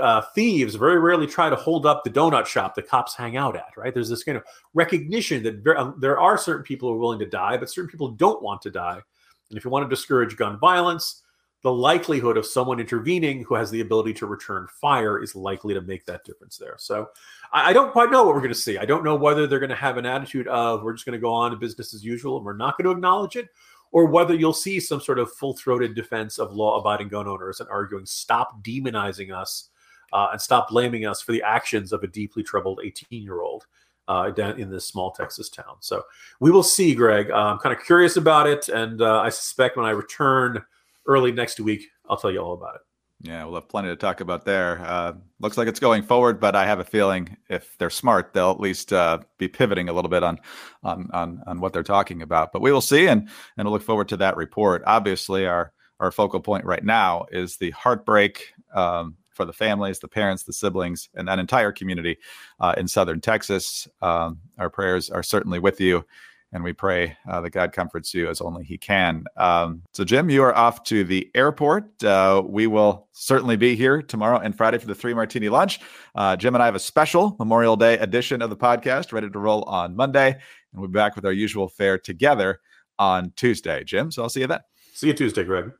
Uh, 0.00 0.22
thieves 0.36 0.76
very 0.76 1.00
rarely 1.00 1.26
try 1.26 1.50
to 1.50 1.56
hold 1.56 1.84
up 1.84 2.04
the 2.04 2.10
donut 2.10 2.46
shop 2.46 2.76
the 2.76 2.82
cops 2.82 3.16
hang 3.16 3.36
out 3.36 3.56
at. 3.56 3.76
Right? 3.76 3.92
There's 3.92 4.08
this 4.08 4.22
kind 4.22 4.38
of 4.38 4.44
recognition 4.72 5.42
that 5.42 5.64
ver- 5.64 5.76
um, 5.76 5.96
there 5.98 6.20
are 6.20 6.38
certain 6.38 6.62
people 6.62 6.88
who 6.88 6.94
are 6.94 6.98
willing 6.98 7.18
to 7.18 7.26
die, 7.26 7.56
but 7.56 7.68
certain 7.68 7.90
people 7.90 8.08
don't 8.08 8.40
want 8.42 8.62
to 8.62 8.70
die. 8.70 9.00
And 9.48 9.58
if 9.58 9.64
you 9.64 9.70
want 9.70 9.84
to 9.84 9.94
discourage 9.94 10.36
gun 10.36 10.58
violence, 10.60 11.22
the 11.62 11.72
likelihood 11.72 12.36
of 12.36 12.46
someone 12.46 12.80
intervening 12.80 13.44
who 13.44 13.54
has 13.54 13.70
the 13.70 13.80
ability 13.80 14.14
to 14.14 14.26
return 14.26 14.66
fire 14.80 15.22
is 15.22 15.34
likely 15.34 15.74
to 15.74 15.82
make 15.82 16.06
that 16.06 16.24
difference 16.24 16.56
there. 16.56 16.76
So 16.78 17.10
I, 17.52 17.70
I 17.70 17.72
don't 17.72 17.92
quite 17.92 18.10
know 18.10 18.24
what 18.24 18.34
we're 18.34 18.40
going 18.40 18.52
to 18.52 18.58
see. 18.58 18.78
I 18.78 18.86
don't 18.86 19.04
know 19.04 19.16
whether 19.16 19.46
they're 19.46 19.58
going 19.58 19.70
to 19.70 19.76
have 19.76 19.98
an 19.98 20.06
attitude 20.06 20.48
of 20.48 20.82
we're 20.82 20.94
just 20.94 21.04
going 21.04 21.18
to 21.18 21.22
go 21.22 21.32
on 21.32 21.50
to 21.50 21.56
business 21.56 21.92
as 21.92 22.04
usual 22.04 22.36
and 22.36 22.46
we're 22.46 22.56
not 22.56 22.78
going 22.78 22.86
to 22.86 22.92
acknowledge 22.92 23.36
it, 23.36 23.48
or 23.92 24.06
whether 24.06 24.34
you'll 24.34 24.52
see 24.52 24.80
some 24.80 25.00
sort 25.00 25.18
of 25.18 25.32
full 25.32 25.54
throated 25.54 25.94
defense 25.94 26.38
of 26.38 26.54
law 26.54 26.78
abiding 26.78 27.08
gun 27.08 27.28
owners 27.28 27.60
and 27.60 27.68
arguing 27.68 28.06
stop 28.06 28.62
demonizing 28.62 29.34
us 29.34 29.68
uh, 30.12 30.28
and 30.32 30.40
stop 30.40 30.68
blaming 30.68 31.06
us 31.06 31.20
for 31.20 31.32
the 31.32 31.42
actions 31.42 31.92
of 31.92 32.02
a 32.02 32.06
deeply 32.06 32.42
troubled 32.42 32.80
18 32.82 33.22
year 33.22 33.42
old. 33.42 33.66
Uh, 34.08 34.28
down 34.28 34.58
in 34.58 34.68
this 34.68 34.84
small 34.84 35.12
Texas 35.12 35.48
town. 35.48 35.76
So 35.78 36.02
we 36.40 36.50
will 36.50 36.64
see, 36.64 36.96
Greg. 36.96 37.30
Uh, 37.30 37.52
I'm 37.52 37.58
kind 37.58 37.76
of 37.76 37.84
curious 37.84 38.16
about 38.16 38.48
it. 38.48 38.68
And 38.68 39.00
uh, 39.00 39.20
I 39.20 39.28
suspect 39.28 39.76
when 39.76 39.86
I 39.86 39.90
return 39.90 40.64
early 41.06 41.30
next 41.30 41.60
week, 41.60 41.86
I'll 42.08 42.16
tell 42.16 42.32
you 42.32 42.40
all 42.40 42.54
about 42.54 42.74
it. 42.74 42.80
Yeah, 43.22 43.44
we'll 43.44 43.56
have 43.56 43.68
plenty 43.68 43.88
to 43.88 43.96
talk 43.96 44.20
about 44.20 44.46
there. 44.46 44.80
Uh, 44.82 45.12
looks 45.40 45.58
like 45.58 45.68
it's 45.68 45.78
going 45.78 46.02
forward, 46.02 46.40
but 46.40 46.56
I 46.56 46.64
have 46.64 46.80
a 46.80 46.84
feeling 46.84 47.36
if 47.50 47.76
they're 47.76 47.90
smart, 47.90 48.32
they'll 48.32 48.50
at 48.50 48.60
least 48.60 48.94
uh, 48.94 49.18
be 49.36 49.46
pivoting 49.46 49.90
a 49.90 49.92
little 49.92 50.08
bit 50.08 50.22
on, 50.22 50.38
on 50.82 51.10
on 51.12 51.42
on 51.46 51.60
what 51.60 51.74
they're 51.74 51.82
talking 51.82 52.22
about. 52.22 52.50
But 52.50 52.62
we 52.62 52.72
will 52.72 52.80
see, 52.80 53.08
and 53.08 53.28
and 53.58 53.66
we'll 53.66 53.74
look 53.74 53.82
forward 53.82 54.08
to 54.08 54.16
that 54.18 54.38
report. 54.38 54.82
Obviously, 54.86 55.46
our 55.46 55.72
our 55.98 56.10
focal 56.10 56.40
point 56.40 56.64
right 56.64 56.82
now 56.82 57.26
is 57.30 57.58
the 57.58 57.70
heartbreak 57.72 58.54
um, 58.74 59.16
for 59.40 59.46
the 59.46 59.52
families, 59.54 59.98
the 59.98 60.08
parents, 60.08 60.42
the 60.42 60.52
siblings, 60.52 61.08
and 61.14 61.26
that 61.26 61.38
entire 61.38 61.72
community 61.72 62.18
uh, 62.60 62.74
in 62.76 62.86
southern 62.86 63.22
Texas. 63.22 63.88
Um, 64.02 64.38
our 64.58 64.68
prayers 64.68 65.08
are 65.08 65.22
certainly 65.22 65.58
with 65.58 65.80
you 65.80 66.04
and 66.52 66.64
we 66.64 66.72
pray 66.72 67.16
uh, 67.28 67.40
that 67.40 67.50
God 67.50 67.72
comforts 67.72 68.12
you 68.12 68.28
as 68.28 68.40
only 68.40 68.64
He 68.64 68.76
can. 68.76 69.24
Um, 69.36 69.82
so, 69.92 70.04
Jim, 70.04 70.28
you 70.28 70.42
are 70.42 70.54
off 70.54 70.82
to 70.84 71.04
the 71.04 71.30
airport. 71.34 72.02
Uh, 72.02 72.42
we 72.44 72.66
will 72.66 73.08
certainly 73.12 73.56
be 73.56 73.76
here 73.76 74.02
tomorrow 74.02 74.38
and 74.38 74.54
Friday 74.54 74.78
for 74.78 74.86
the 74.86 74.94
three 74.94 75.14
martini 75.14 75.48
lunch. 75.48 75.80
Uh, 76.14 76.36
Jim 76.36 76.54
and 76.54 76.62
I 76.62 76.66
have 76.66 76.74
a 76.74 76.80
special 76.80 77.36
Memorial 77.38 77.76
Day 77.76 77.98
edition 77.98 78.42
of 78.42 78.50
the 78.50 78.56
podcast 78.56 79.12
ready 79.12 79.30
to 79.30 79.38
roll 79.38 79.62
on 79.62 79.94
Monday, 79.94 80.32
and 80.32 80.80
we'll 80.80 80.88
be 80.88 80.92
back 80.92 81.16
with 81.16 81.24
our 81.24 81.32
usual 81.32 81.68
fare 81.68 81.98
together 81.98 82.60
on 82.98 83.32
Tuesday. 83.36 83.84
Jim, 83.84 84.10
so 84.10 84.22
I'll 84.22 84.28
see 84.28 84.40
you 84.40 84.48
then. 84.48 84.60
See 84.92 85.06
you 85.06 85.14
Tuesday, 85.14 85.44
Greg. 85.44 85.70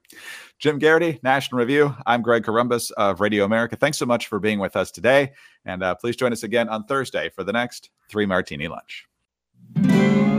Jim 0.60 0.78
Geraghty, 0.78 1.18
National 1.22 1.58
Review. 1.58 1.96
I'm 2.04 2.20
Greg 2.20 2.44
Corombos 2.44 2.90
of 2.92 3.20
Radio 3.20 3.46
America. 3.46 3.76
Thanks 3.76 3.96
so 3.96 4.04
much 4.04 4.26
for 4.26 4.38
being 4.38 4.58
with 4.58 4.76
us 4.76 4.90
today. 4.90 5.32
And 5.64 5.82
uh, 5.82 5.94
please 5.94 6.16
join 6.16 6.32
us 6.32 6.42
again 6.42 6.68
on 6.68 6.84
Thursday 6.84 7.30
for 7.30 7.44
the 7.44 7.52
next 7.52 7.88
Three 8.10 8.26
Martini 8.26 8.68
Lunch. 8.68 9.06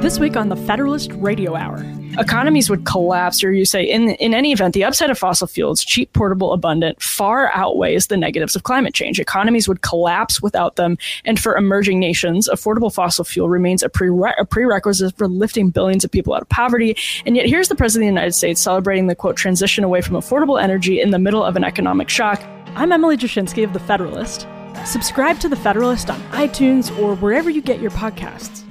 This 0.02 0.20
week 0.20 0.36
on 0.36 0.50
the 0.50 0.56
Federalist 0.56 1.12
Radio 1.14 1.56
Hour. 1.56 1.86
Economies 2.18 2.70
would 2.70 2.86
collapse, 2.86 3.44
or 3.44 3.54
you 3.54 3.66
say, 3.66 3.84
in, 3.84 4.10
in 4.10 4.34
any 4.34 4.52
event, 4.52 4.74
the 4.74 4.84
upside 4.84 5.10
of 5.10 5.18
fossil 5.18 5.48
fuels, 5.48 5.84
cheap, 5.84 6.12
portable, 6.14 6.54
abundant, 6.54 7.02
far 7.02 7.52
outweighs 7.54 8.08
the 8.08 8.18
negatives 8.18 8.56
of 8.56 8.64
climate 8.64 8.94
change. 8.94 9.20
Economies 9.20 9.68
would 9.68 9.82
collapse 9.84 10.42
without 10.42 10.76
them, 10.76 10.98
and 11.24 11.40
for 11.40 11.56
emerging 11.56 12.00
nations, 12.00 12.50
affordable 12.52 12.94
fossil 12.94 13.24
fuel 13.24 13.48
remains 13.48 13.84
a, 13.84 13.90
prere- 13.90 14.34
a 14.40 14.44
prerequisite 14.44 15.16
for 15.18 15.28
lifting 15.28 15.70
billions 15.70 16.04
of 16.04 16.12
people 16.12 16.34
out 16.34 16.42
of 16.42 16.50
poverty. 16.50 16.98
And 17.26 17.36
yet, 17.36 17.46
here's 17.46 17.70
the 17.70 17.76
President 17.76 18.10
of 18.10 18.14
the 18.14 18.20
United 18.20 18.34
States 18.34 18.60
celebrating 18.60 19.08
the 19.08 19.16
quote 19.16 19.38
transition 19.38 19.84
away 19.84 20.02
from 20.02 20.16
affordable 20.16 20.62
energy 20.62 21.00
in 21.00 21.12
the 21.12 21.20
middle 21.20 21.44
of 21.44 21.56
an 21.56 21.64
economic 21.64 22.10
shock. 22.10 22.42
I'm 22.76 22.92
Emily 22.92 23.18
Jashinsky 23.18 23.64
of 23.64 23.74
The 23.74 23.80
Federalist. 23.80 24.48
Subscribe 24.84 25.40
to 25.40 25.48
The 25.48 25.56
Federalist 25.56 26.10
on 26.10 26.20
iTunes 26.32 26.98
or 27.00 27.16
wherever 27.16 27.50
you 27.50 27.62
get 27.62 27.80
your 27.80 27.92
podcasts. 27.92 28.64